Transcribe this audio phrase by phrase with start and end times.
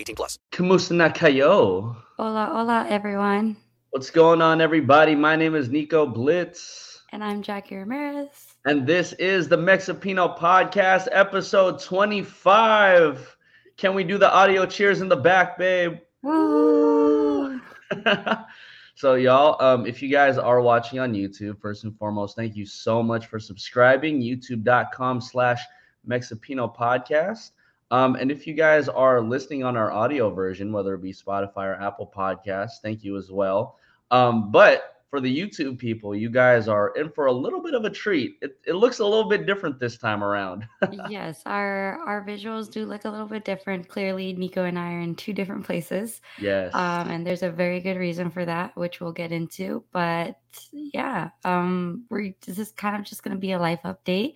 [0.00, 0.38] 18 plus.
[0.52, 1.94] Kamusta na kayo?
[2.16, 3.56] Hola, hola, everyone.
[3.90, 5.14] What's going on, everybody?
[5.14, 8.28] My name is Nico Blitz, And I'm Jackie Ramirez.
[8.64, 13.36] and this is the Mexipino Podcast, episode 25.
[13.76, 15.98] Can we do the audio cheers in the back, babe?
[16.22, 17.60] Woo!
[18.94, 22.64] so, y'all, um, if you guys are watching on YouTube, first and foremost, thank you
[22.64, 24.20] so much for subscribing.
[24.22, 25.60] YouTube.com slash
[26.08, 27.50] Mexipino Podcast.
[27.90, 31.66] Um, and if you guys are listening on our audio version, whether it be Spotify
[31.66, 33.76] or Apple Podcasts, thank you as well.
[34.10, 37.84] Um, but for the YouTube people, you guys are in for a little bit of
[37.84, 38.36] a treat.
[38.40, 40.66] It, it looks a little bit different this time around.
[41.08, 43.88] yes, our our visuals do look a little bit different.
[43.88, 46.20] Clearly, Nico and I are in two different places.
[46.38, 46.72] yes.
[46.74, 49.82] Um, and there's a very good reason for that, which we'll get into.
[49.90, 50.38] But
[50.72, 54.34] yeah, um, we're this is kind of just going to be a life update,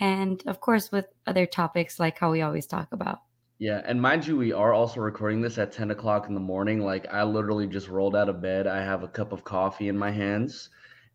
[0.00, 3.20] and of course, with other topics like how we always talk about.
[3.58, 6.80] Yeah, and mind you, we are also recording this at 10 o'clock in the morning.
[6.80, 8.66] Like I literally just rolled out of bed.
[8.66, 10.70] I have a cup of coffee in my hands.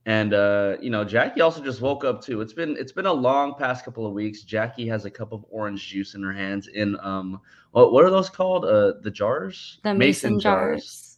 [0.05, 2.41] And uh, you know, Jackie also just woke up too.
[2.41, 4.43] It's been it's been a long past couple of weeks.
[4.43, 7.41] Jackie has a cup of orange juice in her hands in um
[7.71, 8.65] what what are those called?
[8.65, 9.79] Uh the jars?
[9.83, 11.17] The mason, jars.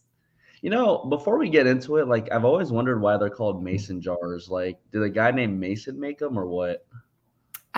[0.62, 4.00] You know, before we get into it, like I've always wondered why they're called mason
[4.00, 4.48] jars.
[4.48, 6.86] Like, did a guy named Mason make them or what?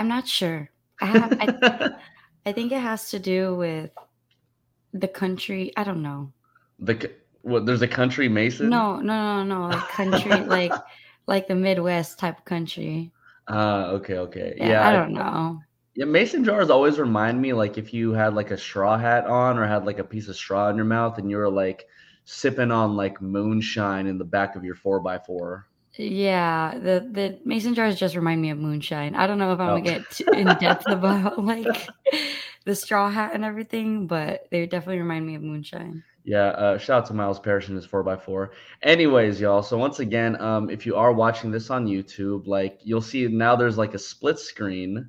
[0.00, 0.70] I'm not sure.
[0.98, 1.36] I have.
[1.38, 1.90] I,
[2.46, 3.90] I think it has to do with
[4.94, 5.74] the country.
[5.76, 6.32] I don't know.
[6.78, 7.10] the
[7.42, 8.70] what there's a country Mason?
[8.70, 9.68] No, no, no, no.
[9.68, 10.72] Like country, like
[11.26, 13.12] like the Midwest type of country.
[13.46, 14.54] Ah, okay, okay.
[14.56, 15.60] Yeah, Yeah, I don't know.
[15.94, 19.58] Yeah, mason jars always remind me like if you had like a straw hat on
[19.58, 21.84] or had like a piece of straw in your mouth and you were like
[22.24, 25.66] sipping on like moonshine in the back of your four by four.
[25.96, 29.14] Yeah, the the mason jars just remind me of moonshine.
[29.14, 29.74] I don't know if I'm Oh.
[29.74, 31.94] gonna get in depth about like
[32.64, 36.04] the straw hat and everything, but they definitely remind me of moonshine.
[36.24, 38.50] Yeah, uh, shout out to Miles Parrish and his 4x4.
[38.82, 43.00] Anyways, y'all, so once again, um, if you are watching this on YouTube, like you'll
[43.00, 45.08] see now there's like a split screen.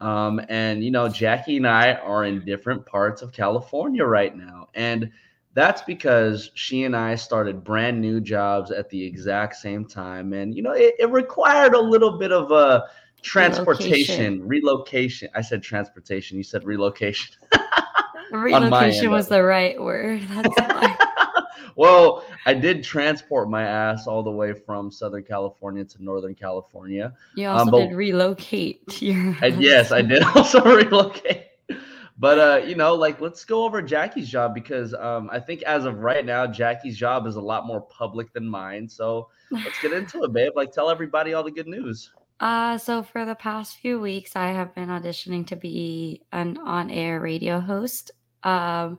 [0.00, 4.68] Um, and you know, Jackie and I are in different parts of California right now.
[4.74, 5.10] And
[5.54, 10.32] that's because she and I started brand new jobs at the exact same time.
[10.32, 12.84] And you know, it, it required a little bit of a
[13.22, 15.28] transportation, relocation.
[15.34, 17.34] I said transportation, you said relocation.
[18.32, 20.22] Relocation was the right word.
[20.28, 20.48] That's
[21.76, 27.12] well, I did transport my ass all the way from Southern California to Northern California.
[27.34, 29.36] You Um, also but- did relocate your.
[29.42, 31.46] And yes, I did also relocate.
[32.20, 35.86] But uh, you know, like let's go over Jackie's job because um, I think as
[35.86, 38.90] of right now, Jackie's job is a lot more public than mine.
[38.90, 40.52] So let's get into it, babe.
[40.54, 42.12] Like tell everybody all the good news.
[42.38, 47.20] Uh, so for the past few weeks, I have been auditioning to be an on-air
[47.20, 48.10] radio host.
[48.42, 48.98] Um,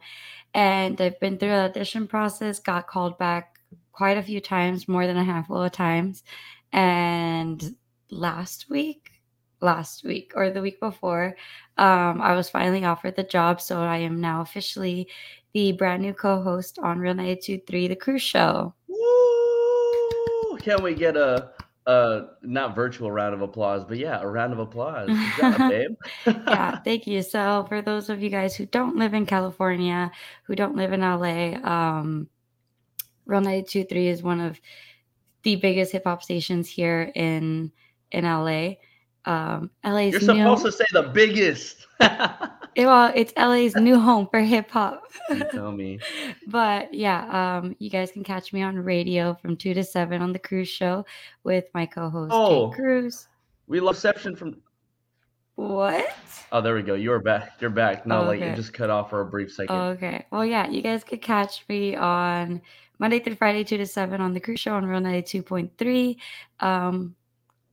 [0.56, 3.60] and I've been through the audition process, got called back
[3.92, 6.24] quite a few times, more than a handful of times.
[6.72, 7.76] And
[8.10, 9.11] last week,
[9.62, 11.36] last week or the week before,
[11.78, 13.62] um, I was finally offered the job.
[13.62, 15.08] So I am now officially
[15.54, 18.74] the brand new co-host on Real 923, The Cruz Show.
[18.88, 20.58] Woo!
[20.60, 21.52] Can we get a
[21.88, 25.10] uh not virtual round of applause, but yeah, a round of applause.
[25.38, 25.96] Job, babe.
[26.26, 27.24] yeah, thank you.
[27.24, 30.12] So, for those of you guys who don't live in California,
[30.44, 32.28] who don't live in LA, um,
[33.26, 34.60] Real 923 is one of
[35.44, 37.72] the biggest hip hop stations here in
[38.12, 38.74] in LA.
[39.26, 41.88] Um, LA's You're new, supposed to say the biggest.
[42.78, 45.04] Eh, well, it's LA's new home for hip hop.
[45.52, 46.00] tell me.
[46.48, 50.32] but yeah, um, you guys can catch me on radio from two to seven on
[50.32, 51.06] the Cruz Show
[51.44, 52.70] with my co-host Oh.
[52.70, 53.28] Jay Cruz.
[53.68, 54.56] We love reception from
[55.56, 56.14] What?
[56.54, 56.94] Oh, there we go.
[56.94, 57.60] You're back.
[57.60, 58.06] You're back.
[58.08, 58.52] No, Oh, like okay.
[58.52, 59.76] it just cut off for a brief second.
[59.76, 60.26] Okay.
[60.32, 62.62] Well, yeah, you guys could catch me on
[63.00, 66.16] Monday through Friday, 2 to 7 on the cruz show on Real 92.3.
[66.62, 67.16] Um,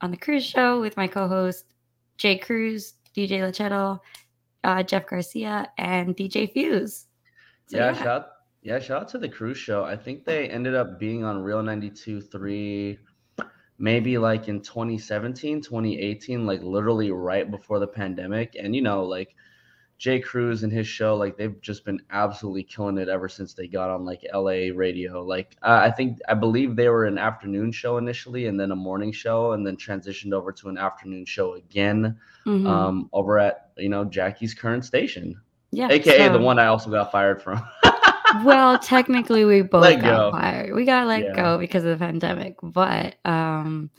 [0.00, 1.64] on the cruz show with my co host,
[2.16, 4.00] Jay Cruz, DJ Lachetto,
[4.64, 7.06] uh, Jeff Garcia, and DJ Fuse.
[7.66, 8.28] So, yeah, shout
[8.62, 9.84] yeah, shout out to the cruz show.
[9.84, 12.98] I think they ended up being on Real 92.3
[13.78, 18.56] maybe like in 2017, 2018, like literally right before the pandemic.
[18.58, 19.34] And you know, like
[19.98, 23.66] Jay Cruz and his show, like they've just been absolutely killing it ever since they
[23.66, 25.24] got on like LA radio.
[25.24, 28.76] Like uh, I think I believe they were an afternoon show initially, and then a
[28.76, 32.16] morning show, and then transitioned over to an afternoon show again
[32.46, 32.66] Mhm.
[32.66, 35.40] um, over at you know Jackie's current station,
[35.72, 35.88] yeah.
[35.90, 37.60] aka the one I also got fired from.
[38.44, 40.38] well, technically, we both Let got go.
[40.38, 40.74] fired.
[40.74, 41.32] We got let Yeah.
[41.34, 42.56] go because of the pandemic.
[42.62, 43.90] But um,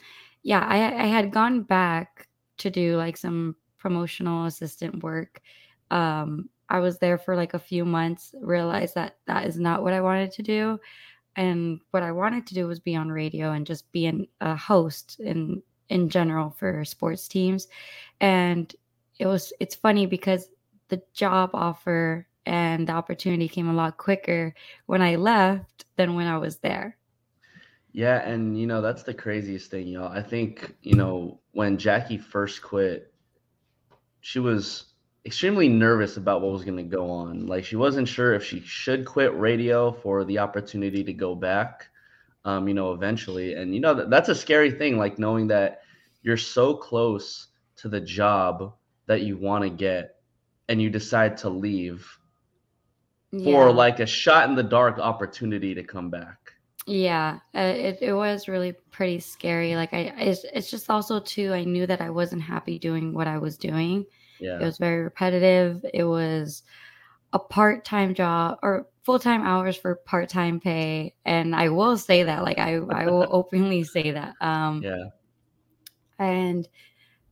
[0.43, 2.27] yeah, I, I had gone back
[2.59, 5.41] to do like some promotional assistant work.
[5.91, 9.93] Um, I was there for like a few months, realized that that is not what
[9.93, 10.79] I wanted to do.
[11.35, 14.55] And what I wanted to do was be on radio and just be an, a
[14.55, 17.67] host in in general for sports teams.
[18.21, 18.73] And
[19.17, 20.49] it was it's funny because
[20.89, 24.53] the job offer and the opportunity came a lot quicker
[24.85, 26.97] when I left than when I was there.
[27.91, 30.11] Yeah, and you know, that's the craziest thing, y'all.
[30.11, 33.11] I think, you know, when Jackie first quit,
[34.21, 34.88] she was
[35.29, 37.45] extremely nervous about what was going to go on.
[37.45, 41.89] Like she wasn't sure if she should quit radio for the opportunity to go back
[42.45, 43.53] um, you know, eventually.
[43.53, 45.81] And you know, that, that's a scary thing like knowing that
[46.23, 47.47] you're so close
[47.77, 48.73] to the job
[49.05, 50.15] that you want to get
[50.67, 52.07] and you decide to leave
[53.43, 56.53] for like a shot in the dark opportunity to come back.
[56.87, 59.75] Yeah, uh, it it was really pretty scary.
[59.75, 61.53] Like I, it's it's just also too.
[61.53, 64.05] I knew that I wasn't happy doing what I was doing.
[64.41, 65.85] It was very repetitive.
[65.93, 66.63] It was
[67.33, 71.97] a part time job or full time hours for part time pay, and I will
[71.97, 72.43] say that.
[72.43, 74.35] Like I I will openly say that.
[74.41, 75.05] Um, Yeah.
[76.17, 76.67] and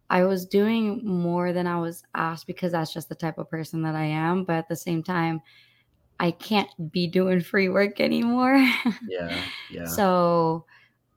[0.10, 3.84] I was doing more than I was asked because that's just the type of person
[3.84, 4.46] that I am.
[4.46, 5.42] But at the same time,
[6.20, 8.58] I can't be doing free work anymore.
[9.08, 9.44] Yeah.
[9.72, 9.86] Yeah.
[9.86, 10.66] So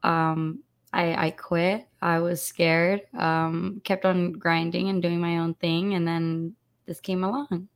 [0.04, 0.64] um
[0.94, 1.88] I I quit.
[2.02, 3.02] I was scared.
[3.18, 6.54] Um kept on grinding and doing my own thing and then
[6.86, 7.68] this came along.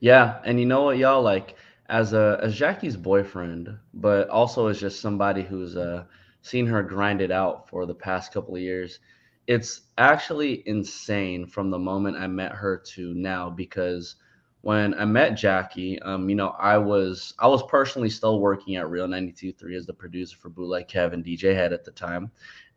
[0.00, 1.56] Yeah, and you know what, y'all like
[1.88, 6.04] as a as Jackie's boyfriend, but also as just somebody who's uh
[6.42, 8.98] seen her grind it out for the past couple of years.
[9.46, 14.16] It's actually insane from the moment I met her to now because
[14.62, 18.88] when I met Jackie, um, you know, I was I was personally still working at
[18.90, 22.30] Real 92.3 as the producer for Bootleg Kevin DJ Head at the time.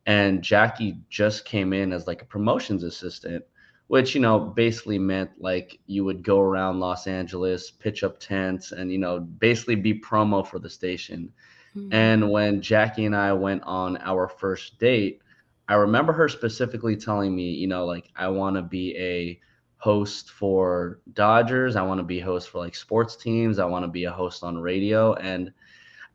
[0.05, 3.43] And Jackie just came in as like a promotions assistant
[3.87, 8.71] which you know basically meant like you would go around Los Angeles, pitch up tents,
[8.71, 11.31] and you know basically be promo for the station.
[11.75, 11.93] Mm-hmm.
[11.93, 15.21] And when Jackie and I went on our first date,
[15.67, 19.39] I remember her specifically telling me, you know, like I want to be a
[19.77, 23.89] host for Dodgers, I want to be host for like sports teams, I want to
[23.89, 25.51] be a host on radio and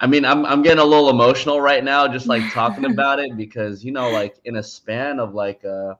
[0.00, 3.36] I mean, I'm I'm getting a little emotional right now just like talking about it
[3.36, 5.94] because you know like in a span of like uh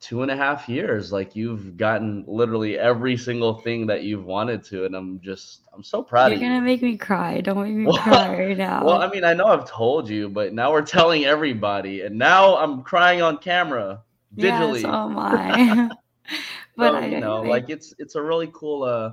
[0.00, 4.64] two and a half years like you've gotten literally every single thing that you've wanted
[4.64, 7.42] to and i'm just i'm so proud You're of you gonna make me cry.
[7.42, 8.82] Don't make me Well- cry right now.
[8.82, 12.56] well i mean i know i've told you but now we're telling everybody and now
[12.56, 14.02] i'm crying on camera
[14.38, 15.90] digitally Yes, oh my.
[16.78, 19.12] but so, I you know like it's it's a really cool uh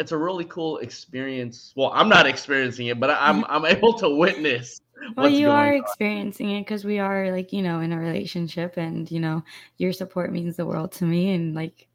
[0.00, 4.08] it's a really cool experience well i'm not experiencing it but i'm i'm able to
[4.08, 4.80] witness
[5.16, 5.74] well you are on.
[5.74, 9.44] experiencing it because we are like you know in a relationship and you know
[9.76, 11.86] your support means the world to me and like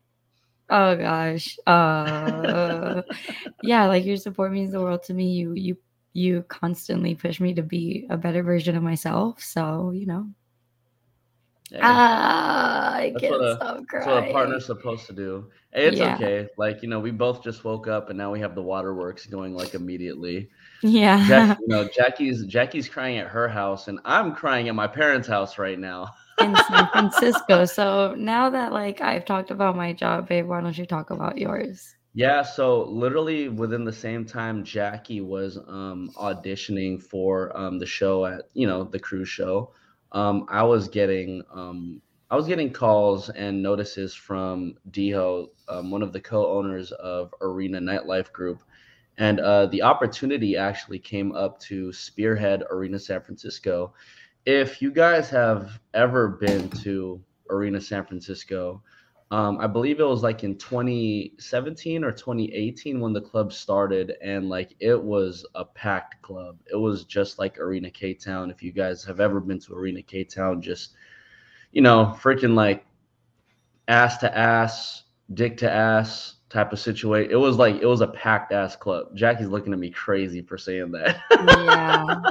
[0.69, 3.01] oh gosh uh
[3.63, 5.75] yeah like your support means the world to me you you
[6.13, 10.27] you constantly push me to be a better version of myself so you know.
[11.81, 15.49] Ah i That's can't a- stop That's crying what a partner's supposed to do.
[15.73, 16.15] Hey, It's Yeah.
[16.15, 16.47] okay.
[16.57, 19.53] Like, you know, we both just woke up and now we have the waterworks going
[19.55, 20.49] like immediately.
[20.83, 24.87] yeah Jack, you know, Jackie's Jackie's crying at her house and I'm crying at my
[24.87, 26.09] parents' house right now.
[26.41, 30.77] in san francisco so now that like i've talked about my job babe why don't
[30.77, 37.01] you talk about yours Yeah, so literally within the same time Jackie was um auditioning
[37.01, 39.71] for um the show at, you know, the cruz show.
[40.15, 46.01] Um I was getting um I was getting calls and notices from Diho, um, one
[46.01, 48.63] of the co-owners of Arena Nightlife Group,
[49.19, 53.93] and uh, the opportunity actually came up to spearhead Arena San Francisco.
[54.45, 58.81] If you guys have ever been to Arena San Francisco,
[59.35, 64.47] um, I believe it was like in 2017 or 2018 when the club started, and
[64.47, 66.57] like it was a packed club.
[66.71, 68.49] It was just like Arena K Town.
[68.49, 70.93] If you guys have ever been to Arena K Town, just
[71.73, 72.85] you know, freaking like
[73.89, 77.29] ass to ass, dick to ass type of situation.
[77.29, 79.17] It was like it was a packed ass club.
[79.17, 81.19] Jackie's looking at me crazy for saying that.
[81.29, 82.21] Yeah.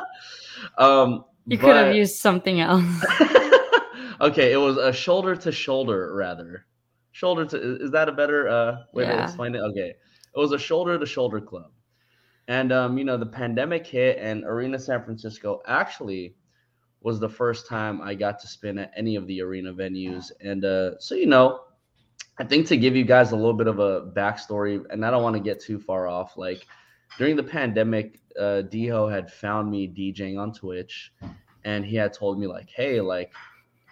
[0.82, 3.04] um, You could have used something else.
[4.22, 6.64] okay, it was a shoulder to shoulder rather.
[7.14, 9.60] Shoulder to is that a better uh way to explain it?
[9.60, 9.90] Okay.
[9.90, 11.70] It was a shoulder to shoulder club.
[12.48, 16.34] And um, you know, the pandemic hit and Arena San Francisco actually
[17.02, 20.32] was the first time I got to spin at any of the arena venues.
[20.40, 21.60] And uh so you know,
[22.38, 25.22] I think to give you guys a little bit of a backstory, and I don't
[25.22, 26.66] want to get too far off, like
[27.16, 28.62] during the pandemic, uh
[29.08, 31.12] had found me DJing on Twitch
[31.64, 33.32] and he had told me like, hey, like,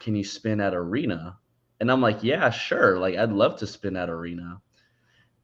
[0.01, 1.39] can you spin at arena?
[1.83, 2.97] And I'm like, yeah, sure.
[3.01, 4.61] Like, I'd love to spin at arena.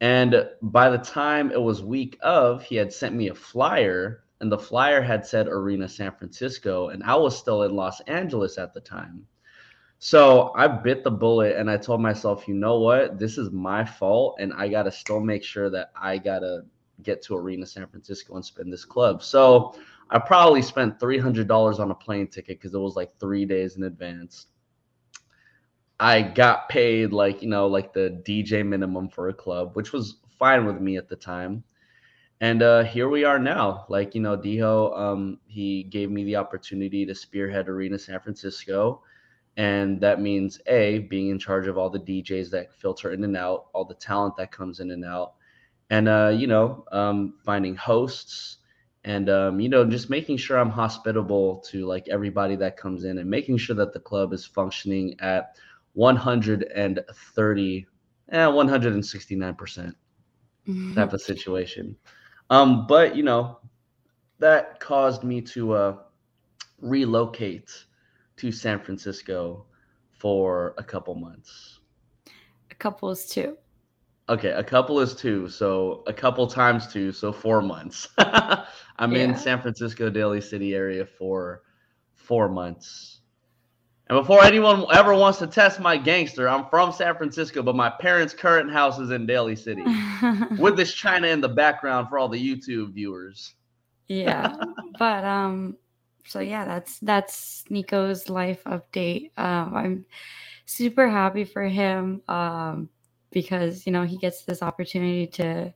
[0.00, 4.50] And by the time it was week of, he had sent me a flyer, and
[4.50, 8.72] the flyer had said Arena San Francisco, and I was still in Los Angeles at
[8.72, 9.26] the time.
[9.98, 13.18] So I bit the bullet and I told myself, you know what?
[13.18, 16.64] This is my fault, and I gotta still make sure that I gotta
[17.02, 19.24] get to Arena San Francisco and spin this club.
[19.24, 19.74] So
[20.08, 23.44] I probably spent three hundred dollars on a plane ticket because it was like three
[23.44, 24.46] days in advance.
[26.00, 30.16] I got paid like you know like the DJ minimum for a club, which was
[30.38, 31.64] fine with me at the time.
[32.40, 33.84] And uh, here we are now.
[33.88, 39.02] Like you know, Diho, um, he gave me the opportunity to spearhead Arena San Francisco,
[39.56, 43.36] and that means a being in charge of all the DJs that filter in and
[43.36, 45.34] out, all the talent that comes in and out,
[45.90, 48.58] and uh, you know, um, finding hosts,
[49.04, 53.18] and um, you know just making sure i'm hospitable to like everybody that comes in
[53.18, 55.56] and making sure that the club is functioning at
[55.98, 57.86] 130
[58.30, 59.92] eh, 169%
[60.94, 61.96] type of situation
[62.50, 63.58] um but you know
[64.38, 65.96] that caused me to uh
[66.80, 67.70] relocate
[68.36, 69.64] to san francisco
[70.10, 71.80] for a couple months
[72.70, 73.56] A couple is two.
[74.28, 78.08] Okay, a couple is two, so a couple times two, so four months.
[78.18, 81.62] I'm in San Francisco, Daly City area for
[82.14, 83.17] four months.
[84.08, 87.90] And before anyone ever wants to test my gangster, I'm from San Francisco, but my
[87.90, 89.84] parents' current house is in Daly City.
[90.58, 93.54] With this China in the background for all the YouTube viewers.
[94.08, 94.56] yeah
[94.98, 95.76] but um
[96.26, 100.06] so yeah that's that's nico's life update um i'm
[100.66, 102.88] super happy for him um
[103.30, 105.72] because you know he gets this opportunity to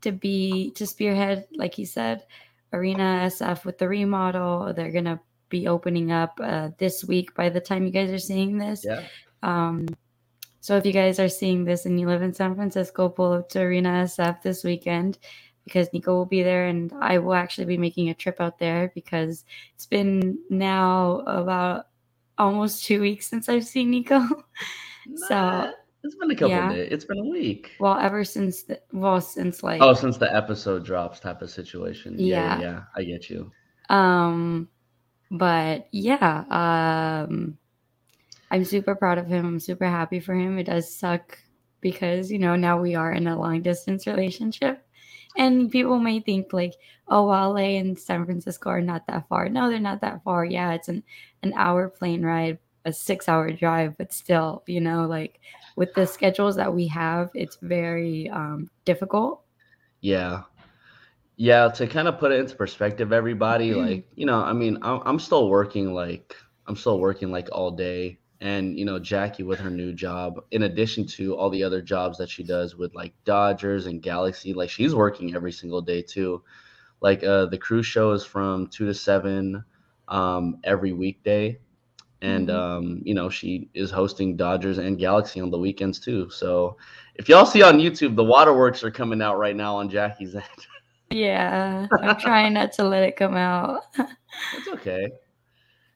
[0.00, 2.24] to be to spearhead like he said
[2.72, 7.60] arena sf with the remodel they're gonna be opening up uh, this week by the
[7.60, 9.02] time you guys are seeing this Yeah.
[9.42, 9.86] um
[10.62, 13.48] so if you guys are seeing this and you live in San Francisco, pull up
[13.50, 15.18] to Arena SF this weekend
[15.64, 18.92] because Nico will be there and I will actually be making a trip out there
[18.94, 21.86] because it's been now about
[22.36, 24.20] almost two weeks since I've seen Nico.
[25.28, 25.72] So,
[26.04, 26.72] it's been a couple yeah.
[26.74, 26.88] days.
[26.92, 27.72] It's been a week.
[27.80, 32.16] well, ever since the, well, since like Oh, since the episode drops type of situation.
[32.18, 32.70] Yeah, yeah, Yeah.
[32.70, 32.82] yeah.
[32.94, 33.50] I get you.
[33.88, 34.68] Um,
[35.30, 37.56] but yeah, um,
[38.50, 39.46] I'm super proud of him.
[39.46, 40.58] I'm super happy for him.
[40.58, 41.38] It does suck
[41.80, 44.84] because you know now we are in a long distance relationship,
[45.36, 46.74] and people may think like,
[47.08, 49.48] oh, LA and San Francisco are not that far.
[49.48, 50.44] No, they're not that far.
[50.44, 51.02] Yeah, it's an
[51.42, 55.40] an hour plane ride, a six hour drive, but still, you know, like
[55.76, 59.42] with the schedules that we have, it's very um, difficult.
[60.00, 60.42] Yeah.
[61.40, 65.00] Yeah, to kind of put it into perspective, everybody, like, you know, I mean, I'm,
[65.06, 68.18] I'm still working like, I'm still working like all day.
[68.42, 72.18] And, you know, Jackie with her new job, in addition to all the other jobs
[72.18, 76.42] that she does with like Dodgers and Galaxy, like she's working every single day too.
[77.00, 79.64] Like, uh, the cruz show is from two to seven
[80.08, 81.58] um, every weekday.
[82.20, 82.54] And, Mhm.
[82.54, 86.28] um, you know, she is hosting Dodgers and Galaxy on the weekends too.
[86.28, 86.76] So
[87.14, 90.44] if y'all see on YouTube, the waterworks are coming out right now on Jackie's end.
[91.10, 93.82] Yeah, I'm trying not to let it come out.
[94.52, 95.04] It's okay.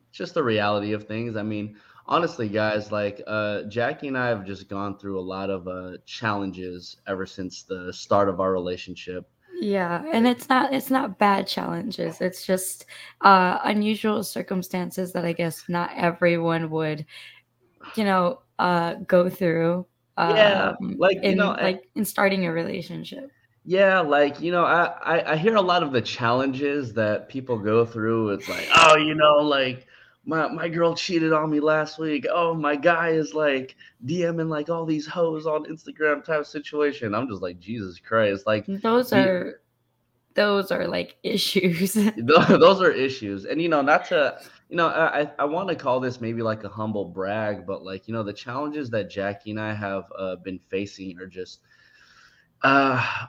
[0.09, 1.37] It's just the reality of things.
[1.37, 5.51] I mean, honestly, guys, like uh, Jackie and I have just gone through a lot
[5.51, 9.29] of uh, challenges ever since the start of our relationship.
[9.61, 12.21] Yeah, and it's not it's not bad challenges.
[12.21, 12.87] It's just
[13.21, 17.07] uh unusual circumstances that I guess not everyone would,
[17.97, 19.87] you know, uh go through.
[20.19, 23.31] Yeah, um, like, you in know, like in starting a relationship.
[23.67, 27.59] Yeah, like you know, I, I I hear a lot of the challenges that people
[27.59, 28.31] go through.
[28.31, 29.87] It's like, oh, you know, like
[30.27, 32.27] my my girl cheated on me last week.
[32.31, 37.15] Oh, my guy is like DMing like all these hoes on Instagram type situation.
[37.15, 38.47] I'm just like Jesus Christ.
[38.47, 39.61] Like those are
[40.35, 41.95] those are like issues.
[42.19, 46.01] those are issues, and you know, not to you know, I I want to call
[46.01, 49.61] this maybe like a humble brag, but like you know, the challenges that Jackie and
[49.61, 51.61] I have uh, been facing are just.
[52.63, 53.27] Uh,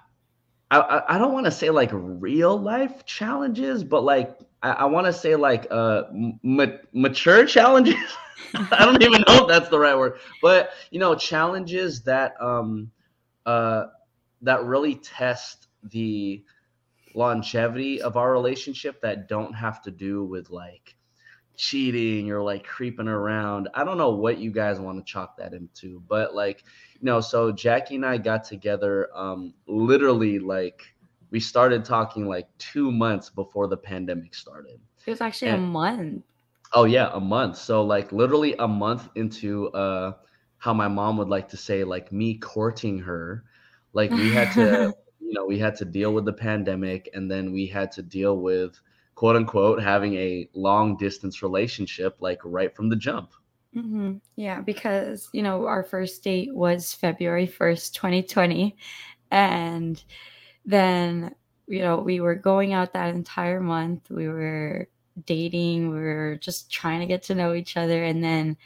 [0.71, 5.05] I, I don't want to say like real life challenges, but like I, I want
[5.07, 6.03] to say like uh
[6.43, 7.95] ma- mature challenges.
[8.55, 12.91] I don't even know if that's the right word, but you know challenges that um
[13.45, 13.85] uh
[14.41, 16.43] that really test the
[17.15, 20.95] longevity of our relationship that don't have to do with like
[21.55, 23.69] cheating or like creeping around.
[23.73, 26.63] I don't know what you guys want to chalk that into, but like,
[27.01, 30.81] know, so Jackie and I got together um literally like
[31.31, 34.79] we started talking like 2 months before the pandemic started.
[35.05, 36.23] It was actually and, a month.
[36.73, 37.57] Oh yeah, a month.
[37.57, 40.13] So like literally a month into uh
[40.57, 43.43] how my mom would like to say like me courting her.
[43.93, 47.51] Like we had to you know, we had to deal with the pandemic and then
[47.51, 48.79] we had to deal with
[49.15, 53.31] quote unquote having a long distance relationship like right from the jump.
[53.75, 54.15] Mm-hmm.
[54.37, 58.77] Yeah, because you know our first date was February first, twenty twenty,
[59.31, 60.01] and
[60.65, 61.35] then
[61.67, 64.09] you know we were going out that entire month.
[64.09, 64.89] We were
[65.25, 65.89] dating.
[65.89, 68.57] We were just trying to get to know each other, and then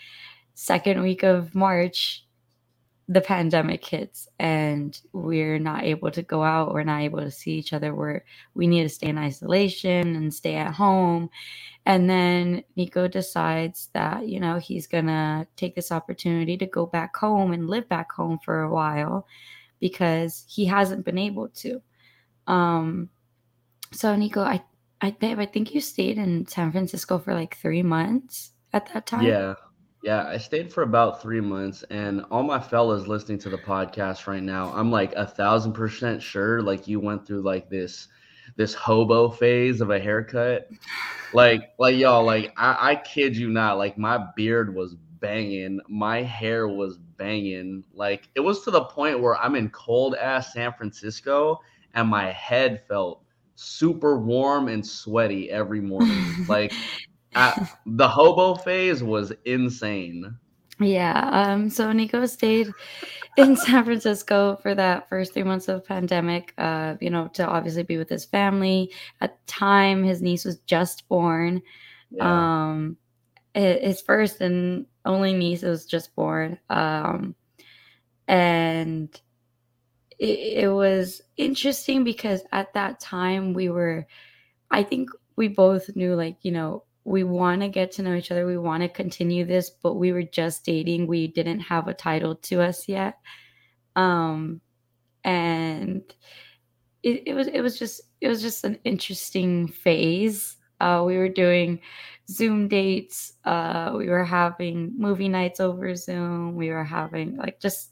[0.55, 2.25] second week of March,
[3.11, 7.53] the pandemic hits and we're not able to go out we're not able to see
[7.53, 8.23] each other we're
[8.53, 11.29] we need to stay in isolation and stay at home.
[11.87, 17.17] And then nico decides that you know he's gonna take this opportunity to go back
[17.17, 19.25] home and live back home for a while
[19.79, 21.81] because he hasn't been able to.
[22.45, 23.09] Um
[23.91, 24.61] so nico i
[25.01, 29.25] i, I think you stayed in san francisco for like three months at that time.
[29.25, 29.55] Yeah
[30.01, 34.27] yeah, I stayed for about three months, and all my fellas listening to the podcast
[34.27, 38.07] right now, I'm like a thousand percent sure, like you went through like this,
[38.55, 40.69] this hobo phase of a haircut,
[41.33, 46.21] like, like y'all, like I, I kid you not, like my beard was banging, my
[46.23, 50.71] hair was banging, like it was to the point where I'm in cold ass San
[50.73, 51.59] Francisco,
[51.93, 53.23] and my head felt
[53.55, 56.71] super warm and sweaty every morning, like
[57.33, 60.35] the hobo phase was insane.
[60.79, 61.29] Yeah.
[61.31, 62.71] Um, so Nico stayed
[63.37, 67.45] in San Francisco for that first three months of the pandemic, uh, you know, to
[67.45, 68.91] obviously be with his family.
[69.19, 71.61] At the time, his niece was just born.
[72.11, 72.69] Yeah.
[72.71, 72.97] Um,
[73.53, 76.57] his first and only niece was just born.
[76.69, 77.35] Um,
[78.27, 79.09] and
[80.17, 84.07] it, it was interesting because at that time we were,
[84.71, 88.31] I think we both knew, like, you know, we want to get to know each
[88.31, 88.45] other.
[88.45, 91.07] We want to continue this, but we were just dating.
[91.07, 93.17] We didn't have a title to us yet.
[93.95, 94.61] Um,
[95.23, 96.01] and
[97.03, 100.57] it, it was it was just it was just an interesting phase.
[100.79, 101.81] Uh, we were doing
[102.29, 103.33] Zoom dates.
[103.43, 106.55] Uh, we were having movie nights over Zoom.
[106.55, 107.91] We were having like just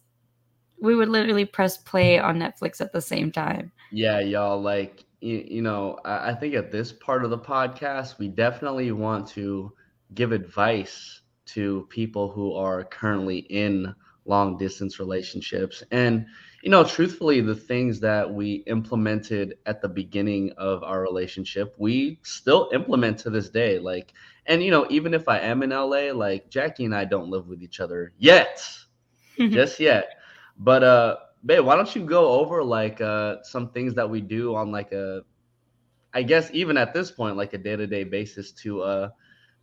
[0.80, 3.72] we would literally press play on Netflix at the same time.
[3.92, 8.18] Yeah, y'all like you, you know, I, I think at this part of the podcast,
[8.20, 9.74] we definitely want to
[10.14, 13.94] give advice to people who are currently in
[14.26, 15.84] long distance relationships.
[15.92, 16.26] And,
[16.62, 22.20] you know, truthfully, the things that we implemented at the beginning of our relationship, we
[22.24, 23.80] still implement to this day.
[23.80, 24.14] Like,
[24.46, 27.48] and, you know, even if I am in LA, like Jackie and I don't live
[27.48, 28.68] with each other yet,
[29.38, 30.10] just yet.
[30.58, 34.56] But, uh, babe, why don't you go over like uh, some things that we do
[34.56, 35.22] on like a,
[36.14, 39.10] I guess even at this point, like a day to day basis to uh,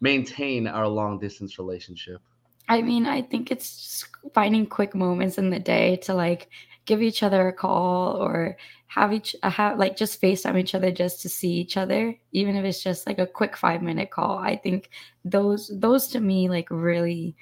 [0.00, 2.20] maintain our long distance relationship.
[2.68, 6.48] I mean, I think it's finding quick moments in the day to like
[6.86, 8.56] give each other a call or
[8.86, 12.56] have each uh, have like just FaceTime each other just to see each other, even
[12.56, 14.38] if it's just like a quick five minute call.
[14.38, 14.90] I think
[15.24, 17.36] those those to me like really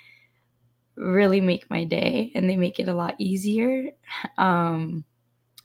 [0.97, 3.91] really make my day and they make it a lot easier.
[4.39, 5.05] Um,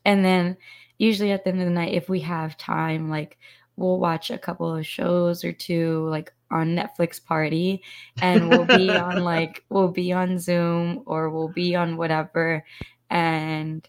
[0.05, 0.57] and then
[0.97, 3.37] usually at the end of the night, if we have time, like
[3.75, 7.83] we'll watch a couple of shows or two, like on Netflix party,
[8.21, 12.65] and we'll be on like we'll be on Zoom or we'll be on whatever,
[13.09, 13.87] and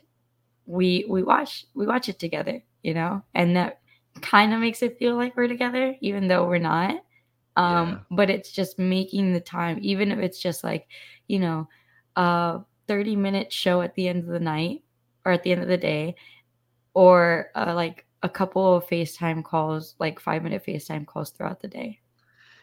[0.66, 3.80] we we watch we watch it together, you know, and that
[4.20, 7.02] kind of makes it feel like we're together, even though we're not.
[7.58, 7.98] Um, yeah.
[8.16, 10.86] but it's just making the time, even if it's just like
[11.28, 11.68] you know,
[12.16, 14.82] a 30 minute show at the end of the night
[15.24, 16.16] or at the end of the day,
[16.94, 21.68] or uh, like a couple of FaceTime calls, like five minute FaceTime calls throughout the
[21.68, 22.00] day.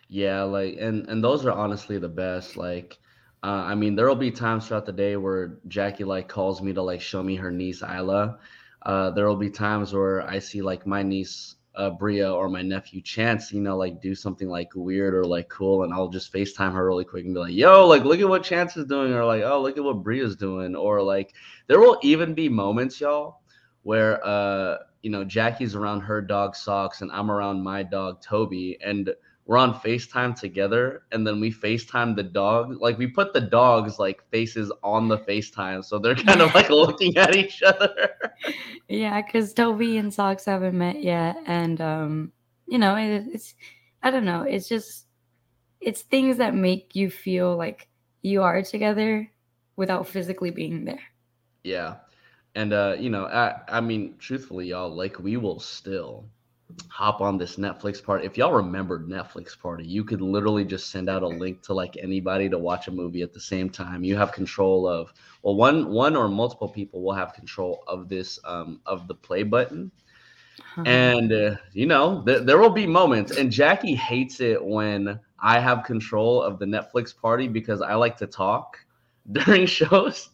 [0.09, 2.57] Yeah, like and and those are honestly the best.
[2.57, 2.97] Like,
[3.43, 6.73] uh, I mean, there will be times throughout the day where Jackie like calls me
[6.73, 8.39] to like show me her niece Isla.
[8.81, 12.61] Uh, there will be times where I see like my niece uh, Bria or my
[12.61, 16.31] nephew Chance, you know, like do something like weird or like cool, and I'll just
[16.31, 19.13] FaceTime her really quick and be like, "Yo, like look at what Chance is doing,"
[19.13, 21.33] or like, "Oh, look at what Bria's doing," or like
[21.67, 23.41] there will even be moments, y'all,
[23.83, 28.77] where uh, you know, Jackie's around her dog Socks and I'm around my dog Toby,
[28.83, 29.13] and
[29.45, 32.81] we're on FaceTime together and then we FaceTime the dog.
[32.81, 35.85] Like we put the dogs like faces on the FaceTime.
[35.85, 38.09] So they're kind of like looking at each other.
[38.87, 41.37] Yeah, because Toby and Socks haven't met yet.
[41.45, 42.31] And um,
[42.67, 43.53] you know, it, it's
[44.01, 45.05] I don't know, it's just
[45.79, 47.87] it's things that make you feel like
[48.23, 49.29] you are together
[49.75, 51.01] without physically being there.
[51.63, 51.97] Yeah.
[52.55, 56.25] And uh, you know, I I mean, truthfully, y'all, like we will still
[56.89, 58.25] hop on this Netflix party.
[58.25, 61.97] If y'all remembered Netflix party, you could literally just send out a link to like
[62.01, 64.03] anybody to watch a movie at the same time.
[64.03, 68.39] You have control of well, one one or multiple people will have control of this
[68.45, 69.91] um, of the play button.
[70.59, 70.83] Uh-huh.
[70.83, 75.59] And uh, you know, th- there will be moments, and Jackie hates it when I
[75.59, 78.77] have control of the Netflix party because I like to talk
[79.31, 80.29] during shows.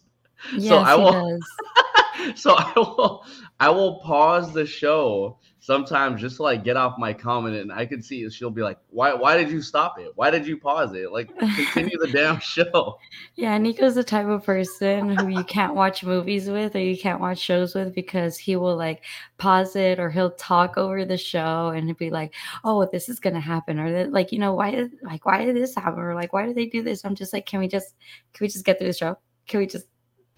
[0.52, 1.38] Yes, so I will.
[2.34, 3.24] so I will
[3.60, 7.86] I will pause the show sometimes just to like get off my comment and I
[7.86, 10.10] can see she'll be like, Why why did you stop it?
[10.16, 11.12] Why did you pause it?
[11.12, 12.98] Like continue the damn show.
[13.36, 17.20] Yeah, Nico's the type of person who you can't watch movies with or you can't
[17.20, 19.04] watch shows with because he will like
[19.38, 23.20] pause it or he'll talk over the show and he'll be like, Oh, this is
[23.20, 26.00] gonna happen, or like, you know, why did like why did this happen?
[26.00, 27.04] Or like why did they do this?
[27.04, 27.94] I'm just like, Can we just
[28.32, 29.16] can we just get through the show?
[29.46, 29.86] Can we just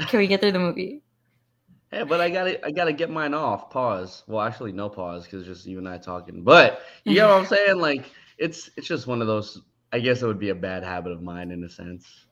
[0.01, 1.03] can we get through the movie?
[1.95, 3.71] Hey, but I gotta I gotta get mine off.
[3.71, 4.25] Pause.
[4.27, 6.43] Well, actually, no pause because just you and I talking.
[6.43, 7.79] But you know what I'm saying?
[7.79, 9.61] Like it's it's just one of those.
[9.93, 12.27] I guess it would be a bad habit of mine in a sense.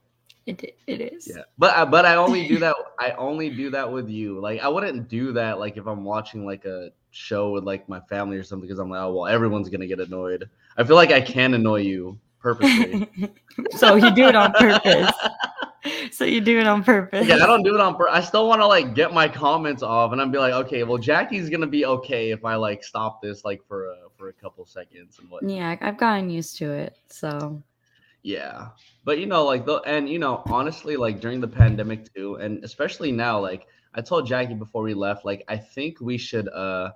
[0.46, 1.28] It it is.
[1.28, 2.74] Yeah, but I, but I only do that.
[2.98, 4.40] I only do that with you.
[4.40, 8.00] Like I wouldn't do that like if I'm watching like a show with like my
[8.00, 10.48] family or something because I'm like, oh well, everyone's gonna get annoyed.
[10.76, 13.08] I feel like I can annoy you purposely.
[13.76, 15.12] so you do it on purpose.
[16.16, 17.26] so you do it on purpose.
[17.26, 18.12] Yeah, I don't do it on purpose.
[18.14, 20.98] I still want to like get my comments off, and I'm be like, okay, well,
[20.98, 24.66] Jackie's gonna be okay if I like stop this like for a for a couple
[24.66, 25.48] seconds and what.
[25.48, 27.62] Yeah, I've gotten used to it, so.
[28.22, 28.68] Yeah,
[29.04, 32.62] but you know, like the and you know, honestly, like during the pandemic too, and
[32.62, 36.90] especially now, like I told Jackie before we left, like I think we should uh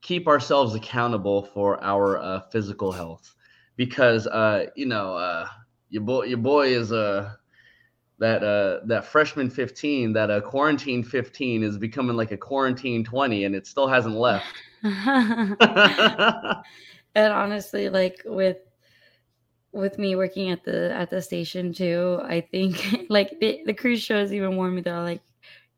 [0.00, 3.34] keep ourselves accountable for our uh, physical health
[3.76, 5.48] because uh you know uh
[5.90, 7.32] your boy your boy is uh
[8.18, 13.04] that uh that freshman 15 that a uh, quarantine 15 is becoming like a quarantine
[13.04, 14.46] 20 and it still hasn't left.
[17.14, 18.58] And honestly like with
[19.72, 24.00] with me working at the at the station too i think like the, the cruz
[24.00, 25.22] shows even warned me they're like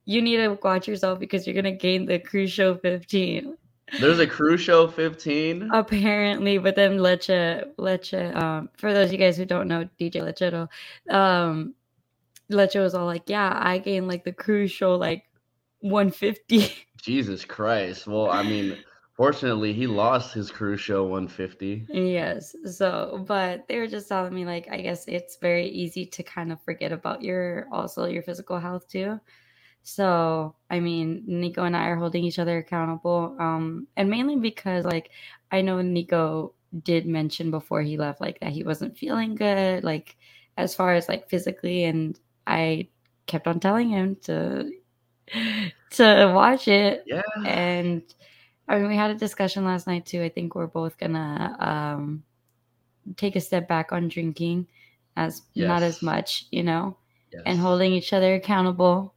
[0.05, 3.57] you need to watch yourself because you're gonna gain the cruz show 15
[4.01, 9.19] there's a cruz show 15 apparently but then leche leche um for those of you
[9.19, 10.69] guys who don't know dj lechero
[11.13, 11.75] um
[12.51, 15.25] Leche was all like, "Yeah, I gained like the cruz show like
[15.81, 18.07] 150." Jesus Christ!
[18.07, 18.79] Well, I mean,
[19.17, 21.87] fortunately, he lost his cruz show 150.
[21.89, 22.55] Yes.
[22.65, 26.53] So, but they were just telling me like, I guess it's very easy to kind
[26.53, 29.21] of forget about your also your physical health too.
[29.83, 34.85] So, I mean, Nico and I are holding each other accountable, um, and mainly because
[34.85, 35.11] like
[35.51, 40.17] I know Nico did mention before he left like that he wasn't feeling good, like
[40.57, 42.89] as far as like physically and I
[43.27, 44.71] kept on telling him to
[45.91, 47.05] to watch it.
[47.07, 47.23] Yeah.
[47.47, 48.03] And
[48.69, 50.23] I mean, we had a discussion last night too.
[50.23, 52.23] I think we're both gonna um,
[53.17, 54.67] take a step back on drinking,
[55.17, 55.69] as yes.
[55.69, 56.97] not as much, you know,
[57.33, 57.43] yes.
[57.47, 59.15] and holding each other accountable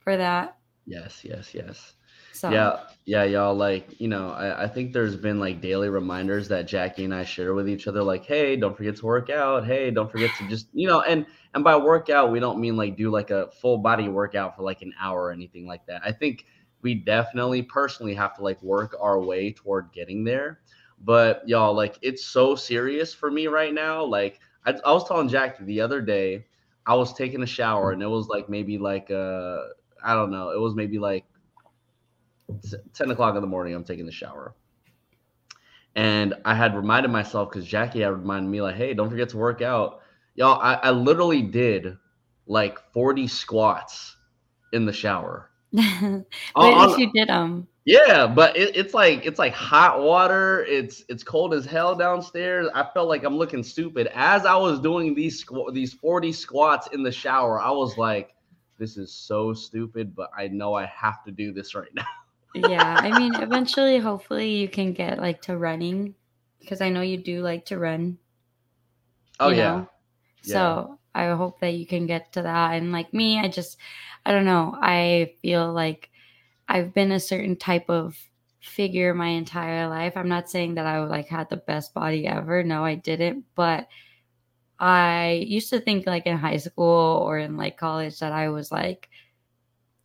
[0.00, 0.56] for that.
[0.86, 1.94] Yes, yes, yes.
[2.32, 3.54] So yeah, yeah, y'all.
[3.54, 7.24] Like, you know, I, I think there's been like daily reminders that Jackie and I
[7.24, 9.66] share with each other, like, hey, don't forget to work out.
[9.66, 12.96] Hey, don't forget to just, you know, and and by workout, we don't mean like
[12.96, 16.00] do like a full body workout for like an hour or anything like that.
[16.04, 16.46] I think
[16.80, 20.60] we definitely personally have to like work our way toward getting there.
[21.00, 24.02] But y'all, like, it's so serious for me right now.
[24.04, 26.46] Like, I, I was telling Jackie the other day,
[26.86, 29.58] I was taking a shower and it was like maybe like uh
[30.02, 31.24] I don't know, it was maybe like
[32.94, 34.54] 10 o'clock in the morning, I'm taking the shower.
[35.96, 39.36] And I had reminded myself because Jackie had reminded me, like, hey, don't forget to
[39.36, 40.00] work out.
[40.34, 41.96] Y'all, I, I literally did
[42.46, 44.16] like 40 squats
[44.72, 45.50] in the shower.
[45.72, 45.82] but
[46.56, 47.68] On- at least you did them.
[47.86, 50.64] Yeah, but it, it's like it's like hot water.
[50.64, 52.66] It's it's cold as hell downstairs.
[52.74, 56.88] I felt like I'm looking stupid as I was doing these squ- these 40 squats
[56.94, 57.60] in the shower.
[57.60, 58.34] I was like,
[58.78, 62.06] this is so stupid, but I know I have to do this right now.
[62.54, 66.14] Yeah, I mean, eventually, hopefully, you can get like to running
[66.60, 68.18] because I know you do like to run.
[69.40, 69.84] Oh you yeah.
[70.42, 72.74] So I hope that you can get to that.
[72.74, 73.78] And like me, I just,
[74.24, 74.76] I don't know.
[74.80, 76.10] I feel like
[76.68, 78.16] I've been a certain type of
[78.60, 80.16] figure my entire life.
[80.16, 82.62] I'm not saying that I like had the best body ever.
[82.62, 83.44] No, I didn't.
[83.54, 83.88] But
[84.78, 88.72] I used to think like in high school or in like college that I was
[88.72, 89.08] like,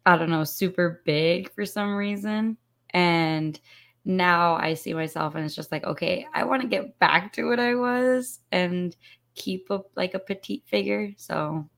[0.09, 2.57] I don't know, super big for some reason.
[2.91, 3.59] And
[4.05, 7.43] now I see myself and it's just like, okay, I want to get back to
[7.47, 8.95] what I was and
[9.35, 11.11] keep a like a petite figure.
[11.17, 11.69] So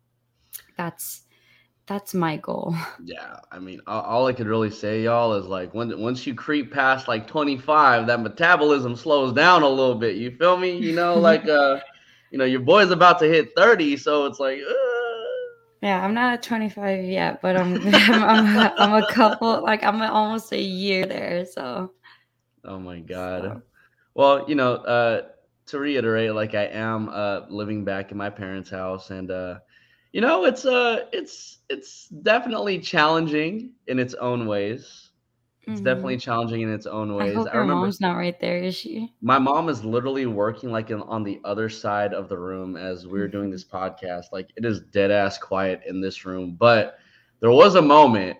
[0.77, 1.23] that's
[1.87, 2.73] that's my goal.
[3.03, 6.33] Yeah, I mean, all, all I could really say, y'all, is like when once you
[6.33, 10.15] creep past like 25, that metabolism slows down a little bit.
[10.15, 10.77] You feel me?
[10.77, 11.81] You know, like uh,
[12.31, 14.90] you know, your boy's about to hit 30, so it's like, uh,
[15.81, 17.95] Yeah, I'm not at 25 yet, but I'm I'm,
[18.57, 21.45] I'm, I'm a couple like I'm almost a year there.
[21.45, 21.93] So
[22.65, 23.43] oh my god.
[23.43, 23.61] So-
[24.13, 25.21] Well, you know, uh,
[25.67, 29.59] to reiterate, like I am uh living back in my parents' house, and uh,
[30.13, 35.10] you know, it's uh, it's it's definitely challenging in its own ways.
[35.71, 35.85] It's mhm.
[35.85, 37.35] definitely challenging in its own I ways.
[37.35, 37.83] hope I your remember.
[37.83, 39.13] mom's not right there, is she?
[39.21, 43.07] my mom is literally working like in, on the other side of the room as
[43.07, 46.97] we're doing this podcast like it is dead ass quiet in this room but
[47.39, 48.37] there was a moment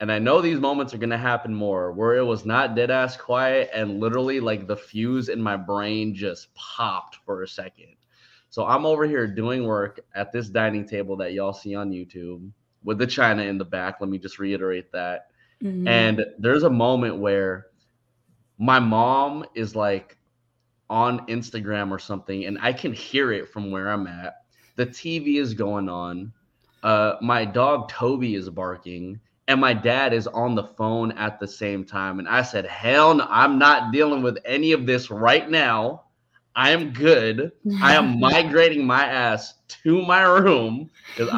[0.00, 2.90] and i know these moments are going to happen more where it was not dead
[2.90, 7.94] ass quiet and literally like the fuse in my brain just popped for a second
[8.50, 12.50] so i'm over here doing work at this dining table that y'all see on youtube
[12.84, 15.28] with the china in the back let me just reiterate that
[15.62, 15.86] Mhm.
[15.86, 17.66] and there's a moment where
[18.58, 20.16] my mom is like
[20.90, 24.34] on Instagram or something, and I can hear it from where I'm at.
[24.76, 26.32] The TV is going on.
[26.82, 31.48] Uh, my dog Toby is barking, and my dad is on the phone at the
[31.48, 32.18] same time.
[32.18, 36.04] And I said, Hell no, I'm not dealing with any of this right now.
[36.54, 37.52] I am good.
[37.80, 41.32] I am migrating my ass to my room because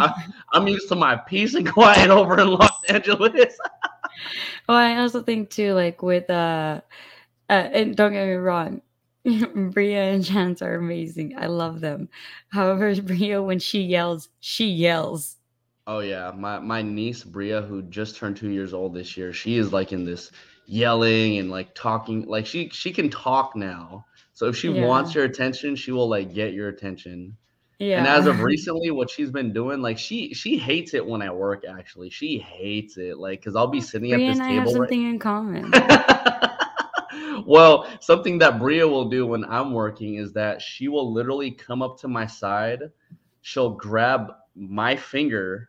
[0.52, 3.56] I'm used to my peace and quiet over in Los Angeles.
[4.68, 6.80] Well, I also think too, like with uh,
[7.50, 8.82] uh and don't get me wrong,
[9.72, 11.34] Bria and Chance are amazing.
[11.38, 12.08] I love them.
[12.50, 15.36] However, Bria, when she yells, she yells.
[15.86, 19.56] Oh yeah, my my niece Bria, who just turned two years old this year, she
[19.56, 20.30] is like in this
[20.66, 22.26] yelling and like talking.
[22.26, 24.04] Like she she can talk now.
[24.34, 24.68] So if she Yeah.
[24.68, 27.36] wants your attention, she will like get your attention.
[27.84, 27.98] Yeah.
[27.98, 31.30] And as of recently, what she's been doing, like she she hates it when I
[31.30, 31.64] work.
[31.68, 33.18] Actually, she hates it.
[33.18, 34.80] Like because I'll be sitting Bria at this and I have table.
[34.80, 35.70] right- something in common.
[37.46, 41.82] well, something that Bria will do when I'm working is that she will literally come
[41.82, 42.90] up to my side.
[43.42, 45.68] She'll grab my finger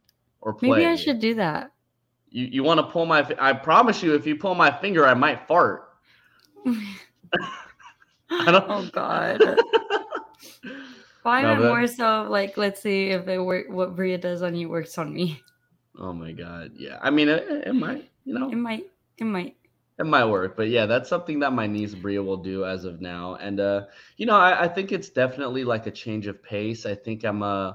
[0.41, 0.69] or play.
[0.69, 1.71] Maybe I should do that.
[2.29, 3.25] You, you want to pull my?
[3.39, 5.89] I promise you, if you pull my finger, I might fart.
[6.65, 8.65] I don't.
[8.67, 9.41] Oh God.
[11.23, 14.55] I No, but- more so like let's see if it work what Bria does on
[14.55, 15.41] you works on me.
[15.99, 16.71] Oh my god.
[16.75, 16.97] Yeah.
[17.01, 18.09] I mean, it, it might.
[18.23, 18.85] You know, It might.
[19.17, 19.55] It might.
[19.99, 23.01] It might work, but yeah, that's something that my niece Bria will do as of
[23.01, 23.35] now.
[23.35, 23.85] And uh,
[24.17, 26.85] you know, I, I think it's definitely like a change of pace.
[26.87, 27.73] I think I'm uh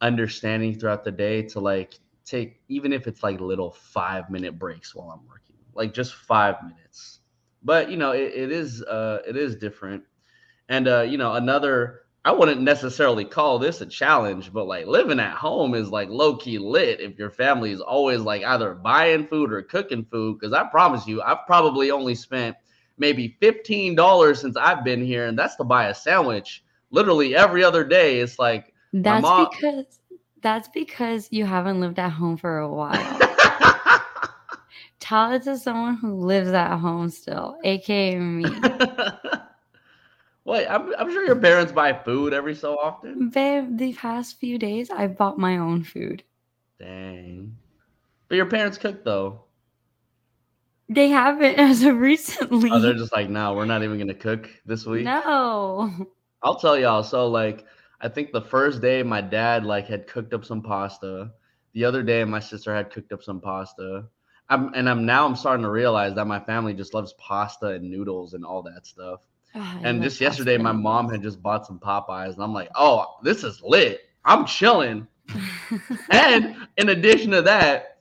[0.00, 4.94] understanding throughout the day to like take even if it's like little five minute breaks
[4.94, 7.20] while I'm working, like just five minutes.
[7.62, 10.04] But you know, it, it is uh it is different.
[10.68, 15.20] And uh, you know, another I wouldn't necessarily call this a challenge, but like living
[15.20, 19.26] at home is like low key lit if your family is always like either buying
[19.26, 20.38] food or cooking food.
[20.40, 22.56] Cause I promise you, I've probably only spent
[22.98, 27.84] maybe $15 since I've been here, and that's to buy a sandwich literally every other
[27.84, 28.20] day.
[28.20, 29.84] It's like, That's mom- because
[30.42, 33.18] that's because you haven't lived at home for a while.
[35.00, 38.44] Tell it to someone who lives at home still, aka me.
[40.44, 43.28] Wait, I'm, I'm sure your parents buy food every so often.
[43.28, 46.22] Babe, the past few days I bought my own food.
[46.78, 47.56] Dang.
[48.28, 49.42] But your parents cook though.
[50.88, 52.70] They haven't as of recently.
[52.70, 55.04] Oh, they're just like, no, we're not even gonna cook this week.
[55.04, 56.06] no.
[56.42, 57.02] I'll tell y'all.
[57.02, 57.66] So like,
[58.00, 61.32] I think the first day my dad like had cooked up some pasta.
[61.74, 64.04] The other day my sister had cooked up some pasta.
[64.48, 67.90] I'm and I'm now I'm starting to realize that my family just loves pasta and
[67.90, 69.20] noodles and all that stuff.
[69.54, 72.70] I And just yesterday, pasta my mom had just bought some Popeyes, and I'm like,
[72.74, 74.00] oh, this is lit.
[74.24, 75.06] I'm chilling.
[76.10, 77.98] and in addition to that,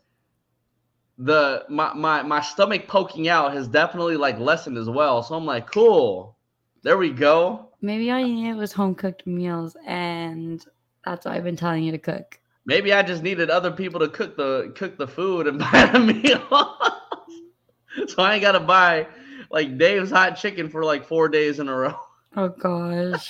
[1.20, 5.22] the my my my stomach poking out has definitely like lessened as well.
[5.22, 6.38] So I'm like, cool.
[6.82, 7.69] There we go.
[7.82, 10.66] Maybe all you needed was home cooked meals, and
[11.06, 12.40] that's why I've been telling you to cook.
[12.66, 16.00] Maybe I just needed other people to cook the cook the food and buy the
[16.00, 16.78] meal.
[18.08, 19.08] so I ain't gotta buy
[19.50, 21.96] like Dave's hot chicken for like four days in a row.
[22.36, 23.28] Oh gosh.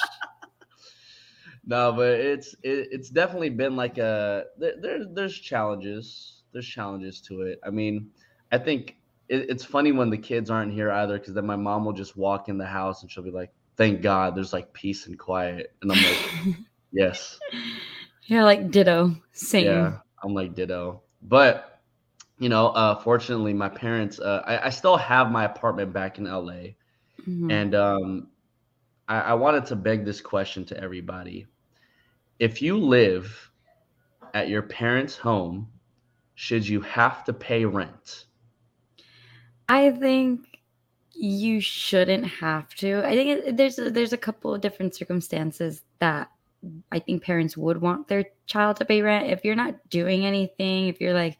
[1.65, 6.41] No, but it's it, it's definitely been like a there, there there's challenges.
[6.51, 7.61] There's challenges to it.
[7.65, 8.09] I mean,
[8.51, 8.97] I think
[9.29, 12.17] it, it's funny when the kids aren't here either because then my mom will just
[12.17, 15.71] walk in the house and she'll be like, "Thank God, there's like peace and quiet,"
[15.81, 16.55] and I'm like,
[16.91, 17.39] "Yes,
[18.25, 19.15] You're like ditto.
[19.31, 19.65] Same.
[19.65, 21.01] yeah." I'm like ditto.
[21.23, 21.79] But
[22.39, 26.25] you know, uh, fortunately, my parents, uh, I, I still have my apartment back in
[26.27, 26.75] LA,
[27.27, 27.51] Mhm.
[27.51, 28.27] and um,
[29.07, 31.47] I, I wanted to beg this question to everybody.
[32.37, 33.51] If you live
[34.33, 35.69] at your parents' home,
[36.35, 38.25] should you have to pay rent?
[39.69, 40.48] I think
[41.21, 43.05] you shouldn't have to.
[43.05, 46.31] I think it, there's a, there's a couple of different circumstances that
[46.91, 49.29] I think parents would want their child to pay rent.
[49.29, 51.37] If you're not doing anything, if you're like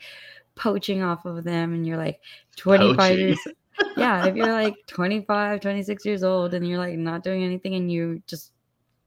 [0.55, 2.19] poaching off of them and you're like
[2.57, 3.19] 25 Poaching.
[3.19, 3.39] years
[3.97, 7.89] yeah, if you're like 25, 26 years old and you're like not doing anything and
[7.89, 8.51] you just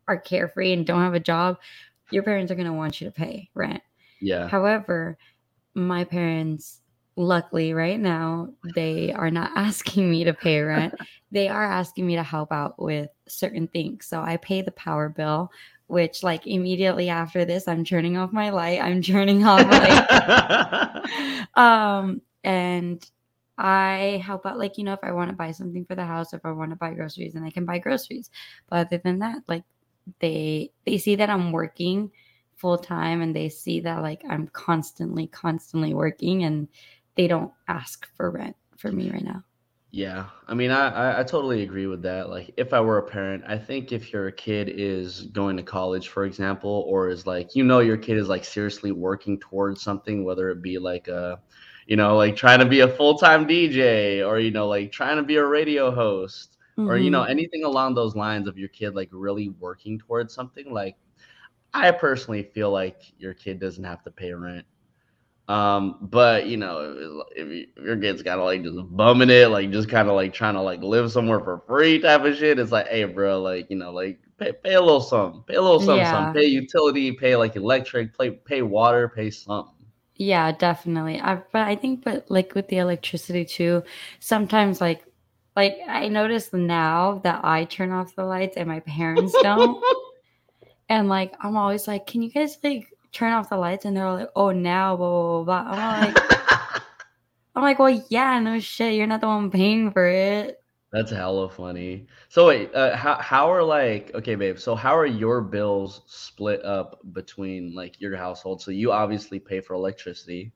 [0.08, 1.58] are carefree and don't have a job,
[2.11, 3.82] your parents are going to want you to pay rent.
[4.22, 4.48] Yeah.
[4.48, 5.18] However,
[5.74, 6.80] my parents,
[7.16, 10.94] luckily, right now, they are not asking me to pay rent.
[11.31, 14.07] they are asking me to help out with certain things.
[14.07, 15.51] So I pay the power bill,
[15.87, 18.81] which, like, immediately after this, I'm turning off my light.
[18.81, 19.96] I'm turning off, like,
[21.57, 23.05] um, and
[23.59, 26.33] I help out, like, you know, if I want to buy something for the house,
[26.33, 28.31] if I want to buy groceries, and I can buy groceries.
[28.68, 29.64] But other than that, like,
[30.18, 32.11] they they see that I'm working
[32.57, 36.68] full time and they see that like I'm constantly, constantly working and
[37.16, 39.44] they don't ask for rent for me right now.
[39.94, 42.31] Yeah, I mean, I, I I totally agree with that.
[42.31, 46.09] Like, if I were a parent, I think if your kid is going to college,
[46.09, 50.25] for example, or is like, you know, your kid is like seriously working towards something,
[50.25, 51.40] whether it be like a,
[51.87, 55.22] you know, like trying to be a full-time DJ, or you know, like trying to
[55.22, 57.29] be a radio host, or you know, Mhm.
[57.29, 60.72] anything along those lines of your kid like really working towards something.
[60.72, 60.96] Like,
[61.75, 64.66] I personally feel like your kid doesn't have to pay rent.
[65.53, 69.51] Um, but you know, if you- if your kid's kind of like just bumming it,
[69.51, 72.59] like just kind of like trying to like live somewhere for free type of shit,
[72.59, 75.61] it's like, hey, bro, like you know, like pay, pay a little something, pay a
[75.61, 76.11] little something, Yeah.
[76.11, 79.75] something, pay utility, pay like electric, pay pay water, pay something.
[80.17, 81.21] Yeah, definitely.
[81.21, 83.83] I, but I think, but like with the electricity too,
[84.21, 85.05] sometimes like,
[85.57, 89.83] like I notice now that I turn off the lights and my parents don't,
[90.88, 93.85] and like I'm always like, can you guys like turn off the lights?
[93.85, 95.64] And they're like, oh, now, blah blah blah.
[95.64, 95.72] blah.
[95.83, 96.20] I'm like,
[97.55, 100.62] I'm like, well, yeah, no shit, you're not the one paying for it.
[100.92, 102.07] That's hella funny.
[102.29, 104.59] So wait, uh, how how are like okay, babe?
[104.59, 108.62] So how are your bills split up between like your household?
[108.62, 110.53] So you obviously pay for electricity.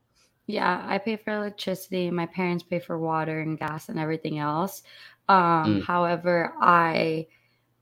[0.47, 2.11] Yeah, I pay for electricity.
[2.11, 4.83] My parents pay for water and gas and everything else.
[5.29, 5.81] Um, Mm.
[5.81, 7.27] however, I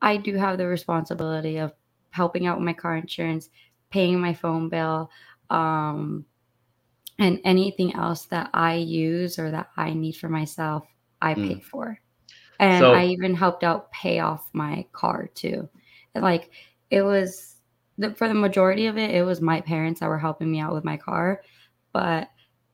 [0.02, 1.74] I do have the responsibility of
[2.10, 3.50] helping out with my car insurance,
[3.94, 5.08] paying my phone bill,
[5.50, 6.24] um,
[7.20, 10.84] and anything else that I use or that I need for myself,
[11.22, 11.62] I pay Mm.
[11.62, 12.00] for.
[12.58, 15.68] And So- I even helped out pay off my car too.
[16.14, 16.50] And like
[16.90, 17.60] it was
[17.98, 20.74] the, for the majority of it, it was my parents that were helping me out
[20.74, 21.42] with my car.
[21.92, 22.28] But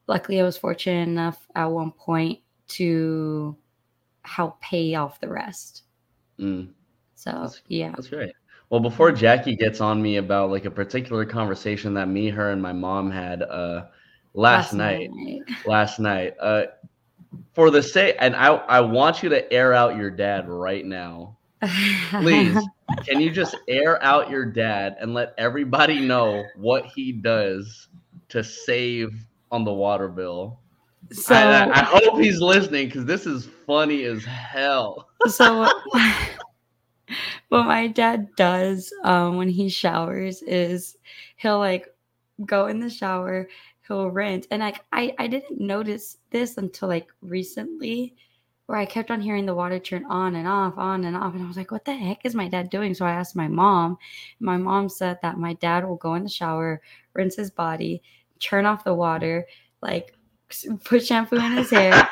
[0.06, 2.40] luckily, I was fortunate enough at one point
[2.78, 3.54] to
[4.24, 5.82] help pay off the rest.
[6.38, 6.72] Mm,
[7.14, 8.32] So That's- yeah, that's great.
[8.70, 12.62] Well, before Jackie gets on me about like a particular conversation that me, her, and
[12.62, 13.86] my mom had uh
[14.32, 15.10] last, night,
[15.66, 16.34] last night.
[16.40, 16.62] Uh,
[17.52, 21.36] for the sake, and I I want you to air out your dad right now.
[22.10, 22.56] Please,
[23.06, 27.88] can you just air out your dad and let everybody know what he does
[28.30, 29.12] to save
[29.50, 30.58] on the water bill?
[31.12, 35.08] so I, I hope he's listening because this is funny as hell.
[35.26, 35.68] so
[37.50, 40.96] what my dad does um, when he showers is
[41.36, 41.88] he'll like
[42.46, 43.48] go in the shower
[43.86, 48.14] he'll rinse and like I, I didn't notice this until like recently
[48.66, 51.42] where i kept on hearing the water turn on and off on and off and
[51.42, 52.94] i was like what the heck is my dad doing?
[52.94, 53.98] So i asked my mom
[54.38, 56.80] my mom said that my dad will go in the shower
[57.14, 58.00] rinse his body
[58.38, 59.44] turn off the water
[59.82, 60.14] like
[60.84, 61.92] put shampoo in his hair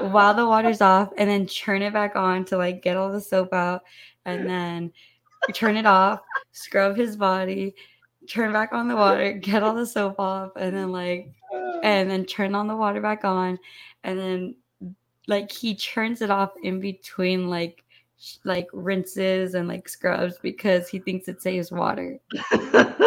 [0.00, 3.20] while the water's off and then turn it back on to like get all the
[3.20, 3.82] soap out
[4.26, 4.92] and then
[5.54, 6.20] turn it off
[6.52, 7.74] scrub his body
[8.28, 11.32] turn back on the water get all the soap off and then like
[11.82, 13.58] and then turn on the water back on
[14.04, 14.54] and then
[15.28, 17.82] like he turns it off in between like
[18.44, 22.18] like rinses and like scrubs because he thinks it saves water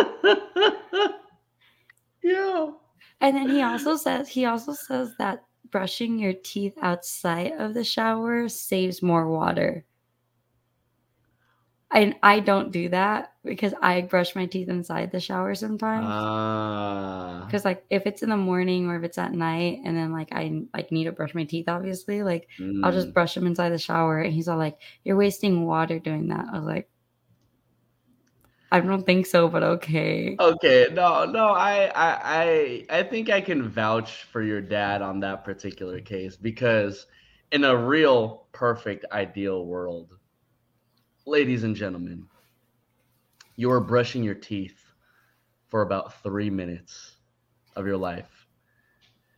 [2.23, 2.71] yeah.
[3.21, 7.83] And then he also says he also says that brushing your teeth outside of the
[7.83, 9.85] shower saves more water.
[11.91, 16.05] And I don't do that because I brush my teeth inside the shower sometimes.
[16.07, 17.43] Ah.
[17.45, 20.29] Because like if it's in the morning or if it's at night and then like
[20.31, 22.47] I like need to brush my teeth, obviously, like
[22.83, 23.13] I'll just Mm.
[23.13, 24.19] brush them inside the shower.
[24.21, 26.45] And he's all like, You're wasting water doing that.
[26.53, 26.89] I was like,
[28.71, 30.35] I don't think so, but okay.
[30.39, 35.19] Okay, no, no, I, I, I, I think I can vouch for your dad on
[35.21, 37.07] that particular case because,
[37.51, 40.18] in a real perfect ideal world,
[41.29, 42.25] ladies and gentlemen,
[43.55, 44.77] you are brushing your teeth
[45.67, 47.17] for about three minutes
[47.75, 48.47] of your life.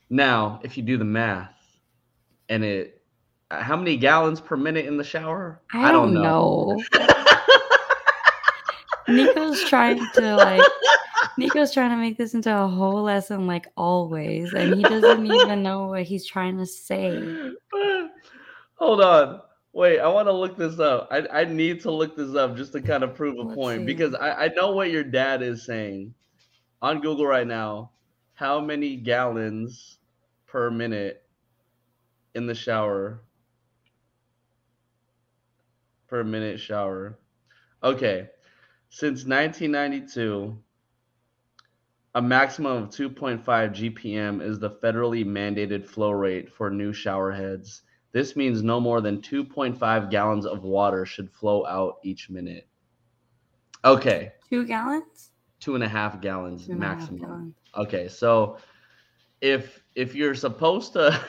[0.09, 1.53] Now, if you do the math,
[2.49, 3.01] and it,
[3.49, 5.61] how many gallons per minute in the shower?
[5.73, 6.81] I, don't, know.
[9.07, 10.61] Nico's trying to like
[11.37, 15.63] Nico's trying to make this into a whole lesson like always, and he doesn't even
[15.63, 17.51] know what he's trying to say.
[18.75, 19.41] Hold on.
[19.73, 21.07] Wait, I want to look this up.
[21.11, 23.81] I, I need to look this up just to kind of prove a Let's point
[23.81, 23.85] see.
[23.85, 26.13] because I, I know what your dad is saying
[26.81, 27.91] on Google right now.
[28.33, 29.97] How many gallons
[30.47, 31.23] per minute
[32.35, 33.21] in the shower?
[36.07, 37.17] Per minute shower.
[37.81, 38.29] Okay.
[38.89, 40.57] Since 1992,
[42.15, 47.83] a maximum of 2.5 GPM is the federally mandated flow rate for new shower heads.
[48.13, 52.69] This means no more than 2.5 gallons of water should flow out each minute.
[53.83, 55.31] Okay, Two gallons?
[55.59, 57.19] two and a half gallons Two and a half maximum.
[57.19, 57.55] gallons.
[57.75, 58.57] Okay, so
[59.41, 61.19] if if you're supposed to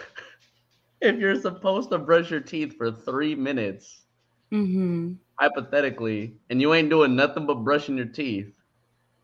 [1.00, 4.06] if you're supposed to brush your teeth for three minutes,
[4.52, 5.14] Mm-hmm.
[5.38, 8.54] hypothetically, and you ain't doing nothing but brushing your teeth,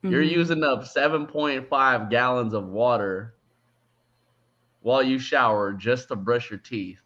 [0.06, 0.22] you're Mhm.
[0.22, 3.36] using up 7.5 gallons of water
[4.80, 7.00] while you shower just to brush your teeth.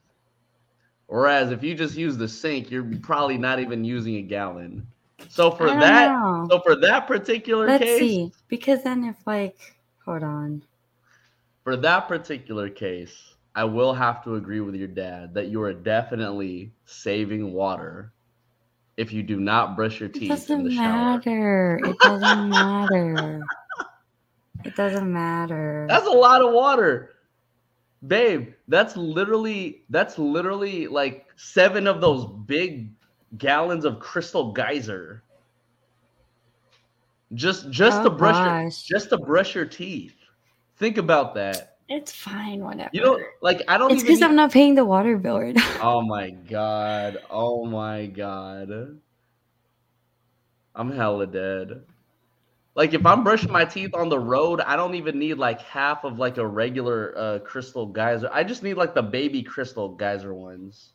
[1.13, 4.87] Whereas if you just use the sink, you're probably not even using a gallon.
[5.29, 6.47] So for that, know.
[6.51, 8.33] so for that particular Let's case, see.
[8.49, 9.59] Because then if like
[10.07, 10.63] hold on.
[11.65, 15.75] for that particular case, I will have to agree with your dad that you are
[15.75, 18.11] definitely saving water
[18.97, 21.19] if you do not brush your teeth in doesn't the shower.
[21.19, 21.79] matter.
[21.85, 23.43] It doesn't matter.
[24.65, 25.85] It doesn't matter.
[25.91, 27.11] That's a lot of water.
[28.07, 32.91] Babe, that's literally that's literally like 7 of those big
[33.39, 35.23] gallons of crystal geyser.
[37.35, 40.17] Just just Oh, to brush your, just to brush your teeth.
[40.77, 41.77] Think about that.
[41.89, 42.91] It's fine, whatever.
[42.93, 45.55] You don't like I don't it's even because I'm not paying the water bill right
[45.55, 45.79] now.
[45.81, 47.19] Oh my god.
[47.31, 48.99] Oh my god.
[50.75, 51.83] I'm hella dead.
[52.75, 56.05] Like if I'm brushing my teeth on the road, I don't even need like half
[56.05, 58.31] of like a regular uh crystal geyser.
[58.33, 60.93] I just need like the baby crystal geyser ones.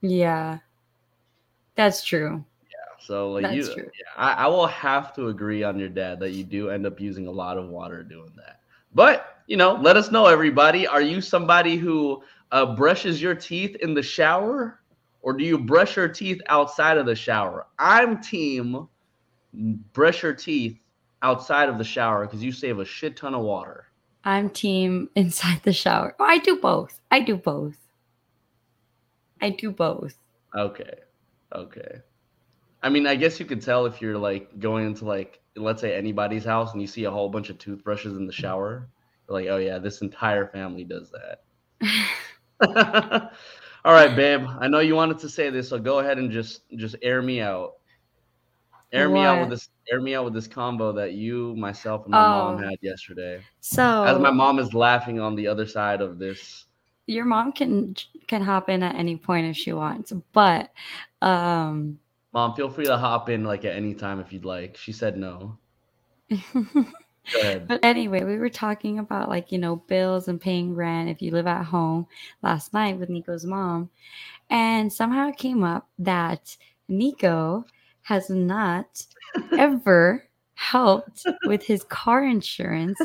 [0.00, 0.58] yeah.
[1.76, 2.44] That's true.
[2.68, 3.84] Yeah, so like you true.
[3.84, 7.00] yeah, I, I will have to agree on your dad that you do end up
[7.00, 8.60] using a lot of water doing that.
[8.94, 10.86] But you know, let us know everybody.
[10.86, 12.22] Are you somebody who
[12.52, 14.80] uh, brushes your teeth in the shower,
[15.22, 17.66] or do you brush your teeth outside of the shower?
[17.78, 18.88] I'm team
[19.92, 20.78] brush your teeth
[21.22, 23.86] outside of the shower because you save a shit ton of water.
[24.24, 26.14] I'm team inside the shower.
[26.18, 27.00] Oh, I do both.
[27.10, 27.76] I do both.
[29.40, 30.14] I do both.
[30.54, 30.94] Okay,
[31.54, 32.00] okay.
[32.82, 35.94] I mean, I guess you could tell if you're like going into like let's say
[35.94, 38.88] anybody's house and you see a whole bunch of toothbrushes in the shower.
[39.28, 41.42] You're like, oh yeah, this entire family does that.
[43.84, 44.46] All right, babe.
[44.60, 47.40] I know you wanted to say this, so go ahead and just just air me
[47.40, 47.76] out.
[48.92, 49.68] Air me out with this.
[49.90, 52.62] Air me out with this combo that you, myself, and my mom Oh.
[52.62, 53.40] had yesterday.
[53.60, 56.66] So As my mom is laughing on the other side of this.
[57.06, 57.96] your mom can
[58.28, 60.70] can hop in at any point if she wants, but
[61.22, 61.98] um
[62.32, 64.76] Mom, feel free to hop in like at any time if you'd like.
[64.76, 65.56] She said no.
[67.68, 71.30] But anyway, we were talking about like, you know, bills and paying rent if you
[71.30, 72.06] live at home
[72.42, 73.88] last night with Nico's mom.
[74.48, 76.56] And somehow it came up that
[76.88, 77.64] Nico
[78.02, 79.04] has not
[79.58, 80.24] ever
[80.54, 82.98] helped with his car insurance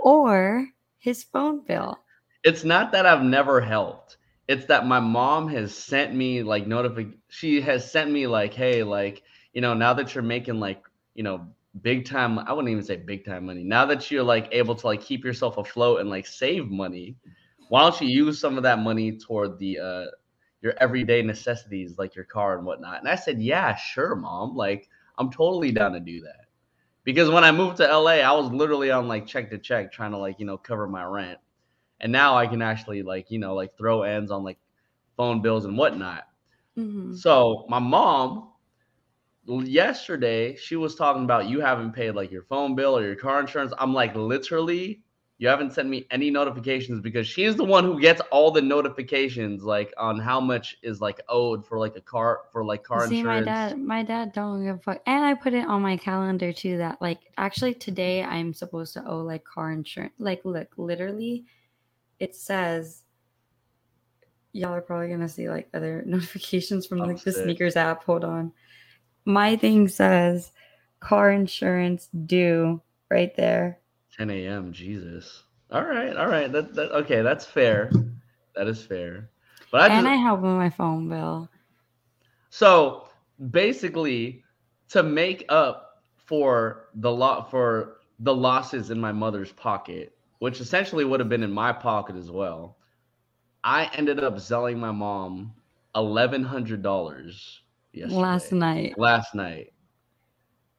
[0.00, 0.68] or
[0.98, 1.98] his phone bill.
[2.42, 4.18] it's not that I've never helped.
[4.48, 7.14] It's that my mom has sent me like notific.
[7.28, 9.22] She has sent me like, hey, like
[9.54, 10.82] you know, now that you're making like
[11.14, 11.46] you know
[11.82, 12.38] big time.
[12.38, 13.64] I wouldn't even say big time money.
[13.64, 17.16] Now that you're like able to like keep yourself afloat and like save money,
[17.68, 20.04] why don't you use some of that money toward the uh
[20.64, 23.00] your everyday necessities like your car and whatnot?
[23.00, 24.56] And I said, yeah, sure, mom.
[24.56, 24.88] Like
[25.18, 26.46] I'm totally down to do that.
[27.04, 30.12] Because when I moved to LA, I was literally on like check to check trying
[30.12, 31.38] to like, you know, cover my rent
[32.00, 34.58] and now I can actually like you know like throw ends on like
[35.16, 36.24] phone bills and whatnot.
[36.76, 37.16] Mhm.
[37.16, 38.52] So my mom
[39.46, 43.40] yesterday she was talking about you haven't paid like your phone bill or your car
[43.40, 43.72] insurance.
[43.78, 45.03] I'm like literally
[45.44, 49.62] you haven't sent me any notifications because she's the one who gets all the notifications
[49.62, 53.18] like on how much is like owed for like a car for like car See,
[53.18, 53.44] insurance.
[53.44, 55.02] my dad, my dad don't give a fuck.
[55.04, 59.06] And I put it on my calendar too that like actually today I'm supposed to
[59.06, 60.14] owe like car insurance.
[60.18, 61.44] Like, look, literally,
[62.18, 63.02] it says
[64.52, 68.04] y'all are probably gonna see like other notifications from oh, like the sneakers app.
[68.04, 68.50] Hold on.
[69.26, 70.52] My thing says
[71.00, 72.80] car insurance due
[73.10, 73.80] right there.
[74.16, 74.72] 10 a.m.
[74.72, 75.42] Jesus.
[75.70, 76.50] All right, all right.
[76.52, 77.22] That, that okay.
[77.22, 77.90] That's fair.
[78.54, 79.30] That is fair.
[79.72, 81.48] But I just and I help with my phone bill.
[82.50, 83.08] So
[83.50, 84.44] basically,
[84.90, 91.04] to make up for the lot for the losses in my mother's pocket, which essentially
[91.04, 92.76] would have been in my pocket as well,
[93.64, 95.52] I ended up selling my mom
[95.96, 97.62] eleven hundred dollars
[97.96, 98.94] Last night.
[98.98, 99.72] Last night,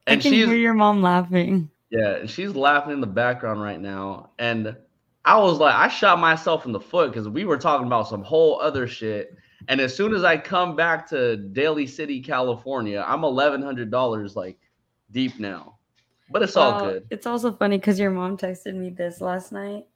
[0.06, 1.70] I and can she's hear your mom laughing.
[1.90, 4.30] Yeah, and she's laughing in the background right now.
[4.38, 4.76] And
[5.24, 8.22] I was like, I shot myself in the foot because we were talking about some
[8.22, 9.36] whole other shit.
[9.68, 14.36] And as soon as I come back to Daly City, California, I'm eleven hundred dollars
[14.36, 14.58] like
[15.10, 15.78] deep now.
[16.30, 17.06] But it's all good.
[17.10, 19.86] It's also funny because your mom texted me this last night.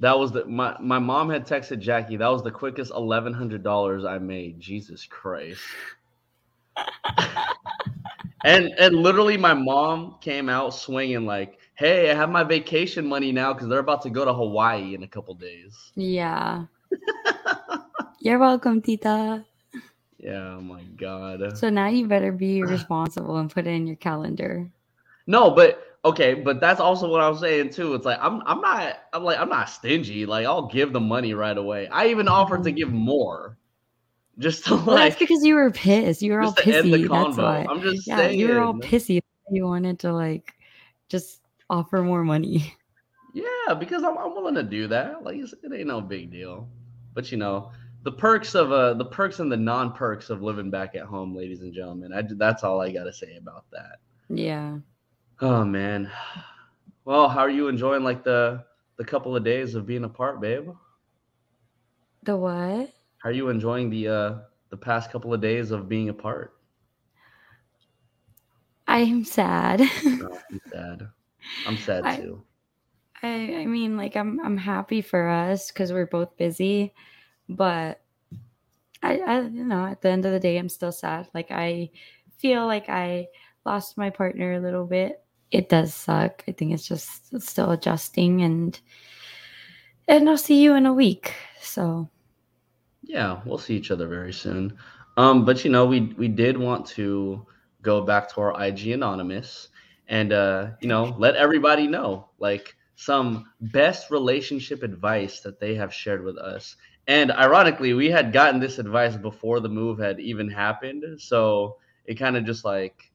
[0.00, 2.16] That was the my my mom had texted Jackie.
[2.16, 4.60] That was the quickest eleven hundred dollars I made.
[4.60, 5.60] Jesus Christ.
[8.44, 13.32] and and literally my mom came out swinging like, "Hey, I have my vacation money
[13.32, 16.66] now because they're about to go to Hawaii in a couple days." Yeah.
[18.20, 19.44] You're welcome, Tita.
[20.18, 21.58] Yeah, oh my god.
[21.58, 24.70] So now you better be responsible and put it in your calendar.
[25.26, 27.94] No, but okay, but that's also what I'm saying too.
[27.94, 30.26] It's like I'm I'm not I'm like I'm not stingy.
[30.26, 31.88] Like I'll give the money right away.
[31.88, 33.56] I even offered to give more.
[34.38, 36.22] Just to Well, like that's because you were pissed.
[36.22, 37.08] You were all pissy.
[37.08, 37.66] That's why.
[37.68, 38.38] I'm just Yeah, saying.
[38.38, 39.20] you were all pissy.
[39.50, 40.54] You wanted to like
[41.08, 42.74] just offer more money.
[43.34, 45.24] Yeah, because I'm, I'm willing to do that.
[45.24, 46.68] Like it ain't no big deal.
[47.14, 47.72] But you know,
[48.04, 51.34] the perks of uh the perks and the non perks of living back at home,
[51.34, 52.12] ladies and gentlemen.
[52.12, 53.96] I that's all I gotta say about that.
[54.28, 54.78] Yeah.
[55.40, 56.10] Oh man.
[57.04, 58.64] Well, how are you enjoying like the
[58.98, 60.70] the couple of days of being apart, babe?
[62.22, 62.93] The what?
[63.24, 66.58] How are you enjoying the uh the past couple of days of being apart?
[68.86, 69.80] I am sad.
[69.80, 71.08] No, I'm sad.
[71.64, 72.44] I'm sad I- too.
[73.22, 76.92] I I mean like I'm I'm happy for us because we're both busy,
[77.48, 78.02] but
[79.02, 81.30] I I you know at the end of the day I'm still sad.
[81.32, 81.92] Like I
[82.36, 83.28] feel like I
[83.64, 85.24] lost my partner a little bit.
[85.50, 86.44] It does suck.
[86.46, 88.78] I think it's just it's still adjusting and
[90.06, 91.32] and I'll see you in a week.
[91.62, 92.10] So
[93.06, 94.78] Yeah, we'll see each other very soon.
[95.16, 97.46] Um, but you know, we we did want to
[97.82, 99.68] go back to our IG anonymous
[100.08, 105.92] and uh, you know, let everybody know like some best relationship advice that they have
[105.92, 106.76] shared with us.
[107.06, 111.76] And ironically, we had gotten this advice before the move had even happened, so
[112.06, 113.12] it kind of just like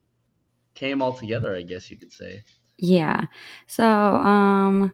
[0.75, 2.43] came all together, I guess you could say.
[2.77, 3.25] Yeah.
[3.67, 4.93] So, um,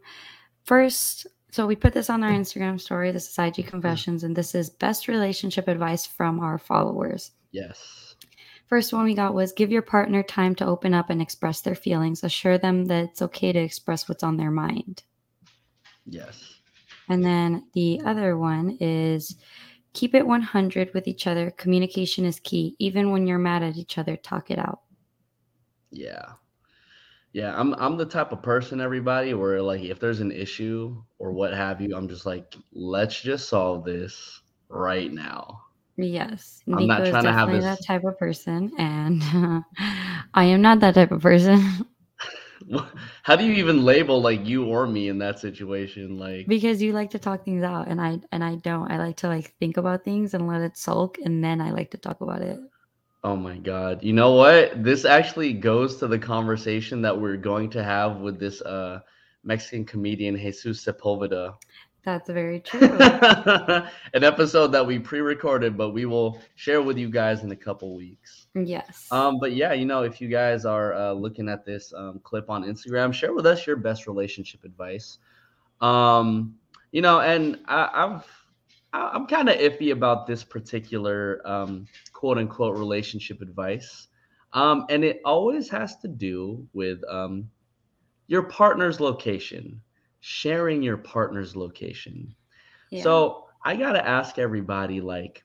[0.64, 3.14] first, so we put this on our Instagram story.
[3.14, 7.32] This is IG Confessions, and this is best relationship advice from our followers.
[7.53, 8.18] Yes.
[8.68, 11.74] First one we got was give your partner time to open up and express their
[11.74, 12.26] feelings.
[12.26, 15.03] Assure them that it's okay to express what's on their mind.
[16.06, 16.56] Yes.
[17.08, 19.38] And then the other one is
[19.93, 21.51] keep it 100 with each other.
[21.51, 22.76] Communication is key.
[22.80, 24.82] Even when you're mad at each other, talk it out.
[25.89, 26.34] Yeah.
[27.36, 31.34] Yeah, I'm I'm the type of person, everybody, where like if there's an issue or
[31.34, 35.60] what have you, I'm just like, let's just solve this right now.
[35.98, 39.22] Yes, I'm Nico not is trying to have definitely this- that type of person, and
[40.34, 41.86] I am not that type of person
[43.24, 46.18] How do you even label like you or me in that situation?
[46.18, 48.92] Like, because you like to talk things out, and I and I don't.
[48.92, 51.92] I like to like think about things and let it sulk, and then I like
[51.92, 52.60] to talk about it.
[53.26, 54.04] Oh my God.
[54.04, 54.84] You know what?
[54.84, 59.00] This actually goes to the conversation that we're going to have with this uh
[59.44, 61.56] Mexican comedian Jesus Sepulveda.
[62.04, 62.88] That's very true.
[64.14, 67.96] An episode that we pre-recorded, but we will share with you guys in a couple
[67.96, 68.46] weeks.
[68.54, 69.08] yes.
[69.10, 72.52] Um, but yeah, you know, if you guys are uh, looking at this um, clip
[72.52, 75.18] on Instagram, share with us your best relationship advice.
[75.82, 76.56] Um,
[76.92, 78.35] you know, and I, I've
[78.96, 84.08] I'm kind of iffy about this particular um, quote unquote relationship advice,
[84.54, 87.50] um, and it always has to do with um,
[88.28, 89.82] your partner's location,
[90.22, 92.34] sharing your partner's location.
[92.89, 93.04] Yeah.
[93.04, 95.43] So I gotta ask everybody, like,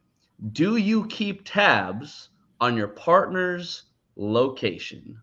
[0.52, 2.28] do you keep tabs
[2.60, 3.84] on your partner's
[4.16, 5.20] location?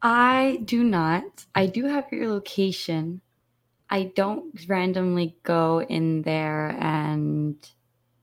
[0.00, 1.46] I do not.
[1.54, 3.20] I do have your location.
[3.90, 7.56] I don't randomly go in there and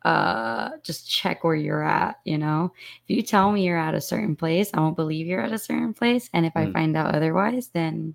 [0.03, 2.71] uh just check where you're at, you know.
[3.07, 5.57] If you tell me you're at a certain place, I won't believe you're at a
[5.57, 6.73] certain place, and if I Mm.
[6.73, 8.13] find out otherwise, then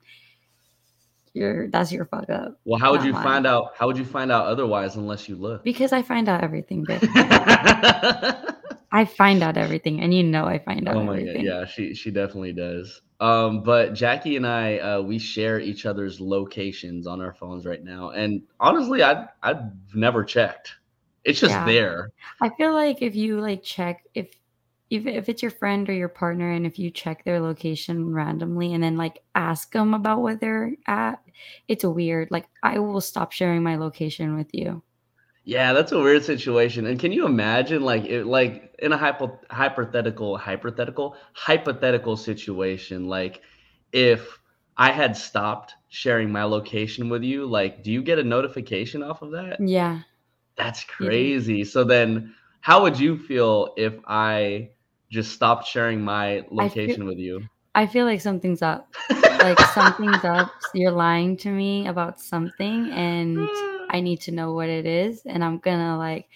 [1.35, 2.59] you're that's your fuck up.
[2.65, 3.23] Well, how would you mine.
[3.23, 3.73] find out?
[3.77, 5.65] How would you find out otherwise unless you look?
[5.65, 7.03] Because I find out everything, bitch.
[8.93, 11.45] I find out everything, and you know I find out oh my everything.
[11.47, 13.01] god, yeah, she she definitely does.
[13.21, 17.85] Um, but Jackie and I, uh, we share each other's locations on our phones right
[17.85, 19.63] now, and honestly, I I've
[19.95, 20.77] never checked.
[21.25, 21.65] It's just Yeah.
[21.67, 22.11] there.
[22.41, 24.35] I feel like if you like check if
[24.89, 28.73] if if it's your friend or your partner and if you check their location randomly
[28.73, 31.21] and then like ask them about where they're at,
[31.69, 32.31] it's weird.
[32.31, 34.83] Like I will stop sharing my location with you.
[35.51, 36.87] Yeah, that's a weird situation.
[36.87, 43.43] And can you imagine, like, it, like in a hypo, hypothetical, hypothetical, hypothetical situation, like,
[43.93, 44.39] if
[44.77, 49.23] I had stopped sharing my location with you, like, do you get a notification off
[49.23, 49.57] of that?
[49.59, 50.03] Yeah.
[50.55, 51.65] That's crazy.
[51.65, 54.71] So then, how would you feel if I
[55.11, 57.43] just stopped sharing my location with you?
[57.75, 58.95] I feel like something's up.
[59.41, 60.53] Like something's up.
[60.75, 63.70] You're lying to me about something and hmm.
[63.93, 66.29] I need to know what it is and I'm gonna like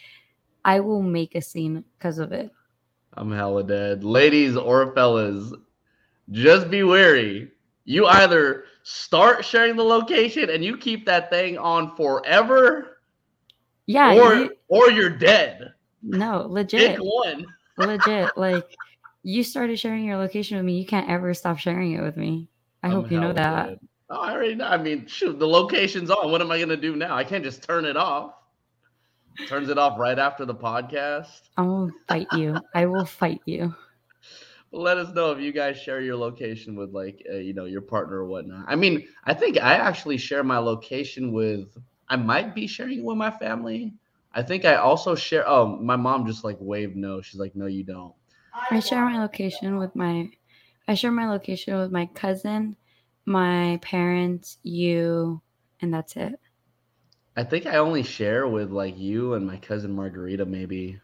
[0.65, 2.51] I will make a scene because of it.
[3.15, 4.03] I'm hella dead.
[4.03, 5.53] Ladies or fellas,
[6.31, 7.51] just be wary.
[7.85, 12.99] You either start sharing the location and you keep that thing on forever,
[13.87, 15.75] Yeah, or you- or you're dead.
[16.03, 16.97] no, legit.
[16.97, 17.47] Pick one.
[17.77, 18.77] legit like
[19.23, 22.49] you started sharing your location with me you can't ever stop sharing it with me
[22.85, 23.81] i I'm hope you know that dead.
[24.11, 24.67] Oh, I already know.
[24.67, 26.31] I mean, shoot, the location's on.
[26.31, 27.17] What am I gonna do now?
[27.17, 28.35] I can't just turn it off.
[29.49, 31.41] Turns it off right after the podcast.
[31.57, 33.75] i will fight you i will fight you
[34.73, 37.81] let us know if you guys share your location with like uh, you know your
[37.81, 41.77] partner or whatnot i mean i think i actually share my location with
[42.09, 43.95] i might be sharing it with my family
[44.33, 47.67] i think i also share oh my mom just like waved no she's like no
[47.67, 48.15] you don't
[48.71, 50.29] i share my location with my
[50.89, 52.77] i share my location with my cousin
[53.27, 55.41] my parents you
[55.81, 56.39] and that's it.
[57.37, 61.01] I think i only share with like you and my cousin margarita maybe.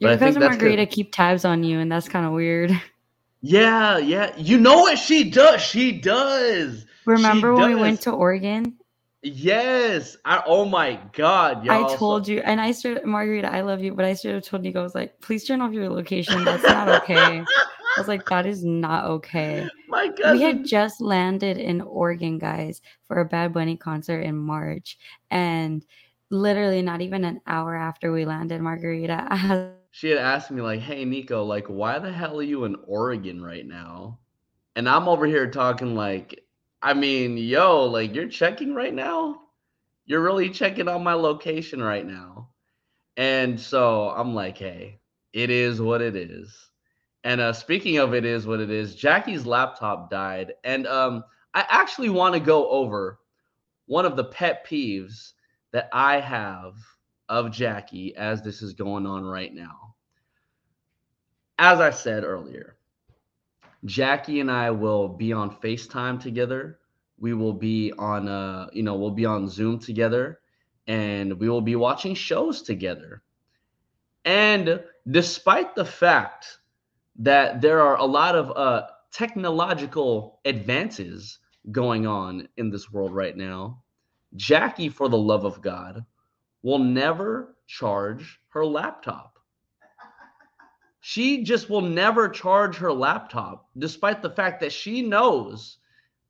[0.00, 2.70] But your I think cousin margarita keep tabs on you and that's kind of weird.
[3.42, 4.34] Yeah yeah.
[4.36, 5.60] You know what she does?
[5.60, 6.84] She does.
[7.04, 8.78] Remember when we went to oregon?
[9.22, 10.16] Yes.
[10.24, 11.84] I oh my god y'all.
[11.84, 14.62] i told you and i straight margarita i love you but i straight up told
[14.62, 16.44] nico i was like please turn off your location.
[16.44, 17.40] That's not okay.
[17.40, 22.82] I was like that is not okay my we had just landed in Oregon, guys,
[23.06, 24.98] for a Bad Bunny concert in March.
[25.30, 25.84] And
[26.30, 30.80] literally not even an hour after we landed, Margarita asked, she had asked me like,
[30.80, 34.18] "Hey Nico, like why the hell are you in Oregon right now?"
[34.74, 36.44] And I'm over here talking like,
[36.82, 39.40] I mean, yo, like you're checking right now?
[40.04, 42.50] You're really checking on my location right now.
[43.16, 45.00] And so I'm like, "Hey,
[45.32, 46.70] it is what it is."
[47.26, 51.24] And uh speaking of it is what it is, Jackie's laptop died and um
[51.54, 53.18] I actually want to go over
[53.86, 55.32] one of the pet peeves
[55.72, 56.74] that I have
[57.28, 59.96] of Jackie as this is going on right now.
[61.58, 62.76] as I said earlier,
[63.84, 66.78] Jackie and I will be on FaceTime together.
[67.18, 70.40] We will be on uh, you know, we'll be on Zoom together
[70.86, 73.22] and we will be watching shows together.
[74.24, 76.58] And despite the fact
[77.18, 81.38] that there are a lot of uh technological advances
[81.72, 83.82] going on in this world right now,
[84.36, 86.04] Jackie, for the love of God,
[86.62, 89.38] will never charge her laptop.
[91.00, 95.78] She just will never charge her laptop, despite the fact that she knows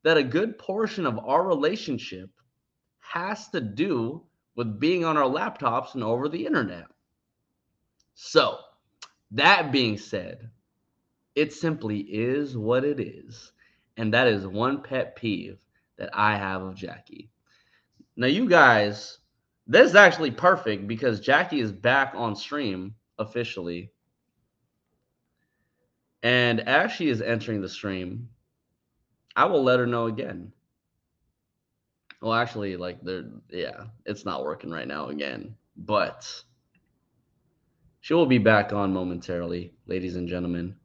[0.05, 2.31] that a good portion of our relationship
[3.01, 4.23] has to do
[4.55, 6.87] with being on our laptops and over the internet.
[8.15, 8.59] So,
[9.33, 10.51] that being said,
[11.37, 13.53] it simply is what it is.
[13.99, 15.59] And that is one pet peeve
[15.99, 17.31] that I have of Jackie.
[18.17, 19.19] Now, you guys,
[19.67, 23.93] this is actually perfect because Jackie is back on stream officially.
[26.23, 28.31] And as she is entering the stream,
[29.37, 30.53] I will let her know again.
[32.23, 36.27] Well, actually, like there, yeah, it's not working right now again, but
[38.01, 40.77] she will be back on momentarily, ladies and gentlemen.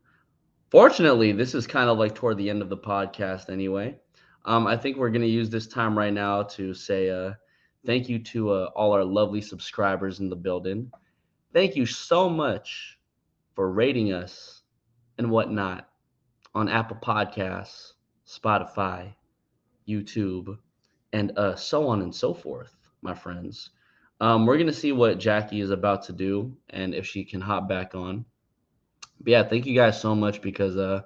[0.71, 3.93] Fortunately, this is kind of like toward the end of the podcast anyway.
[4.45, 7.33] Um, I think we're going to use this time right now to say uh,
[7.85, 10.89] thank you to uh, all our lovely subscribers in the building.
[11.53, 12.97] Thank you so much
[13.53, 14.61] for rating us
[15.17, 15.89] and whatnot
[16.55, 17.91] on Apple Podcasts,
[18.25, 19.13] Spotify,
[19.85, 20.57] YouTube,
[21.11, 23.71] and uh, so on and so forth, my friends.
[24.21, 27.41] Um, we're going to see what Jackie is about to do and if she can
[27.41, 28.23] hop back on.
[29.23, 31.01] But yeah, thank you guys so much because uh,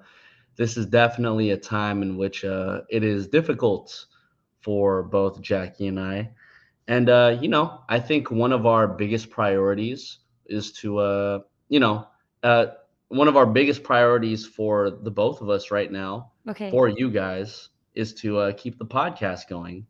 [0.56, 4.06] this is definitely a time in which uh, it is difficult
[4.60, 6.30] for both Jackie and I.
[6.88, 11.38] And, uh, you know, I think one of our biggest priorities is to, uh,
[11.68, 12.06] you know,
[12.42, 12.66] uh,
[13.08, 16.70] one of our biggest priorities for the both of us right now, Okay.
[16.70, 19.86] for you guys, is to uh, keep the podcast going.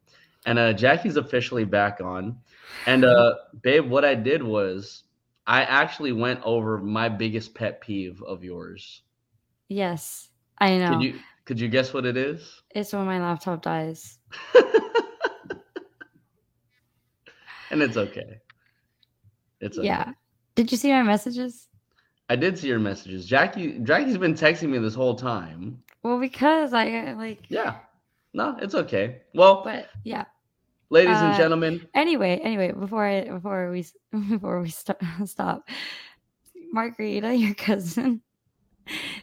[0.47, 2.39] And uh, Jackie's officially back on.
[2.87, 5.05] And, uh, babe, what I did was
[5.47, 9.03] I actually went over my biggest pet peeve of yours.
[9.69, 10.29] Yes,
[10.59, 10.91] I know.
[10.91, 12.63] Could you could you guess what it is?
[12.71, 14.19] It's when my laptop dies.
[17.71, 18.41] and it's okay.
[19.61, 19.87] It's okay.
[19.87, 20.13] Yeah.
[20.57, 21.69] Did you see my messages?
[22.29, 23.27] I did see your messages.
[23.27, 25.83] Jackie Jackie's been texting me this whole time.
[26.03, 27.43] Well, because I like.
[27.49, 27.77] Yeah.
[28.35, 29.23] No, it's okay.
[29.35, 30.25] Well, But yeah.
[30.91, 33.87] Ladies and uh, gentlemen, Anyway, anyway, before I before we
[34.29, 35.69] before we st- stop,
[36.73, 38.23] Margarita, your cousin,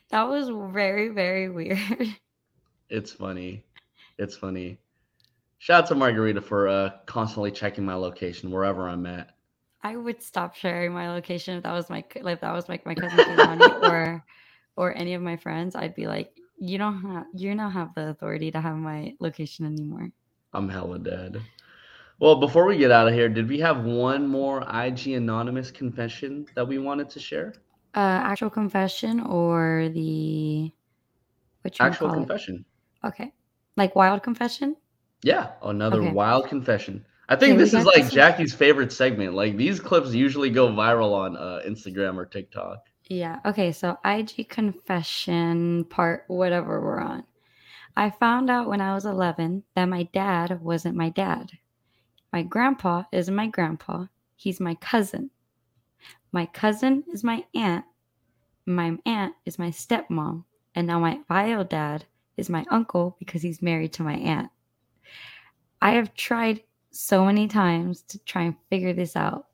[0.10, 2.16] that was very very weird.
[2.90, 3.64] it's funny.
[4.18, 4.78] It's funny.
[5.60, 9.32] Shout out to Margarita for uh, constantly checking my location wherever I'm at.
[9.82, 12.96] I would stop sharing my location if that was my like that was like my
[12.96, 14.26] cousin or
[14.76, 15.76] or any of my friends.
[15.76, 19.66] I'd be like, you don't have you don't have the authority to have my location
[19.66, 20.12] anymore.
[20.54, 21.42] I'm hella dead.
[22.20, 26.46] Well, before we get out of here, did we have one more IG anonymous confession
[26.56, 27.54] that we wanted to share?
[27.96, 30.72] Uh, actual confession or the
[31.62, 32.20] what you Actual call it?
[32.28, 32.66] confession.
[33.04, 33.34] Okay,
[33.78, 34.76] like wild confession.
[35.24, 36.12] Yeah, another Okay.
[36.12, 37.06] wild confession.
[37.30, 38.12] I think this is like this one.
[38.12, 39.34] Jackie's favorite segment.
[39.34, 42.86] Like these clips usually go viral on uh, Instagram or TikTok.
[43.10, 43.40] Yeah.
[43.46, 43.72] Okay.
[43.72, 47.24] So IG confession part, whatever we're on.
[47.96, 51.52] I found out when I was 11 that my dad wasn't my dad.
[52.32, 54.06] My grandpa isn't my grandpa.
[54.36, 55.30] He's my cousin.
[56.32, 57.86] My cousin is my aunt.
[58.66, 60.44] My aunt is my stepmom.
[60.74, 64.50] And now my bio dad is my uncle because he's married to my aunt.
[65.80, 69.48] I have tried so many times to try and figure this out.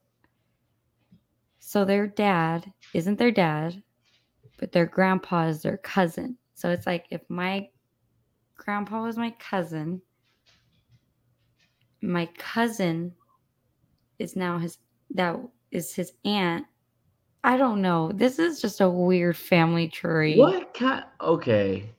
[1.59, 3.83] So their dad isn't their dad,
[4.57, 6.37] but their grandpa is their cousin.
[6.55, 7.69] So it's like if my
[8.69, 9.99] grandpa was my cousin,
[12.03, 13.11] my cousin
[14.19, 14.77] is now his
[15.15, 15.39] that
[15.71, 16.67] is his aunt.
[17.43, 18.11] I don't know.
[18.13, 20.37] This is just a weird family tree.
[20.37, 21.03] What kind?
[21.19, 21.89] Okay,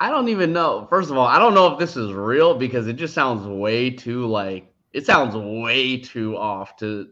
[0.00, 0.86] I don't even know.
[0.88, 3.90] First of all, I don't know if this is real because it just sounds way
[3.90, 7.10] too like it sounds way too off to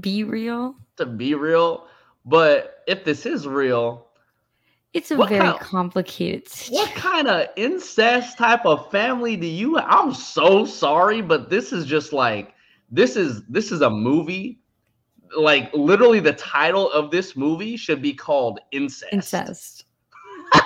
[0.00, 0.74] Be real.
[0.96, 1.86] to be real.
[2.24, 4.08] But if this is real,
[4.96, 9.78] It's a What very kind- complicated what kind of incest type of family do you?
[9.78, 12.54] I'm so sorry, but this is just like
[12.90, 14.58] this is this is a movie.
[15.36, 19.12] Like literally, the title of this movie should be called incest.
[19.12, 19.85] incest.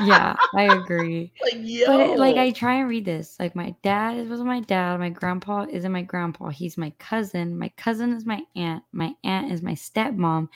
[0.01, 1.33] Yeah, I agree.
[1.43, 3.37] like yo, But it, like I try and read this.
[3.39, 5.01] Like my dad is was my dad.
[5.01, 6.49] My grandpa isn't my grandpa.
[6.49, 7.59] He's my cousin.
[7.59, 8.83] My cousin is my aunt.
[8.93, 10.49] My aunt is my stepmom.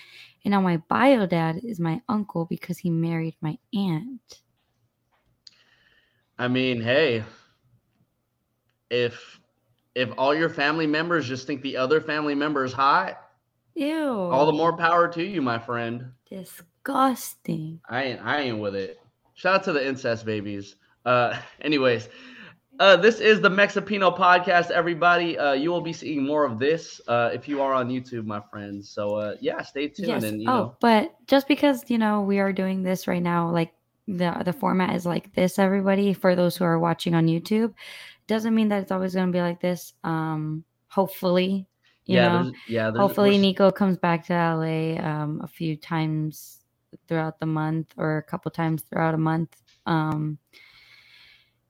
[0.45, 4.41] And now my bio dad is my uncle because he married my aunt.
[6.39, 7.25] I mean, hey,
[8.91, 9.41] if
[9.95, 13.21] if all your family members just think the other family member is hot,
[13.75, 14.09] Ew.
[14.09, 16.13] all the more power to you, my friend.
[16.29, 17.81] disgusting.
[17.89, 18.99] I ain't I ain't with it.
[19.35, 20.77] Shout out to the incest babies.
[21.05, 22.09] Uh anyways,
[22.81, 25.39] uh this is the Mexipino podcast, everybody.
[25.39, 28.41] Uh you will be seeing more of this uh if you are on YouTube, my
[28.51, 28.91] friends.
[28.91, 30.25] So uh yeah, stay tuned Yes.
[30.25, 33.51] and you oh, know but just because you know we are doing this right now,
[33.51, 33.73] like
[34.07, 36.13] the the format is like this, everybody.
[36.13, 37.73] For those who are watching on YouTube,
[38.27, 39.95] doesn't mean that it's always going to be like this.
[40.05, 41.67] Um, hopefully,
[42.07, 45.77] you yeah, know, there's, yeah, there's, hopefully Nico comes back to LA um, a few
[45.77, 46.64] times
[47.09, 49.57] throughout the month or a couple times throughout a month.
[49.87, 50.39] Um,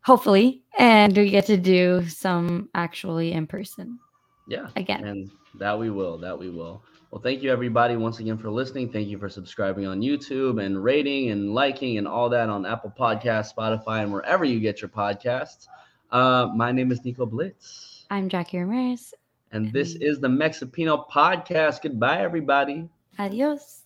[0.02, 3.98] hopefully, and we get to do some actually in person
[4.46, 4.68] yeah.
[4.76, 5.04] again.
[5.04, 6.82] And that we will, that we will.
[7.10, 8.90] Well, thank you everybody once again for listening.
[8.90, 12.92] Thank you for subscribing on YouTube and rating and liking and all that on Apple
[12.98, 15.68] Podcasts, Spotify, and wherever you get your podcasts.
[16.10, 19.14] Uh, my name is Nico Blitz, I'm Jackie Ramirez.
[19.52, 21.82] and this is the Mexipino podcast.
[21.82, 22.88] Goodbye, everybody.
[23.18, 23.84] Adios.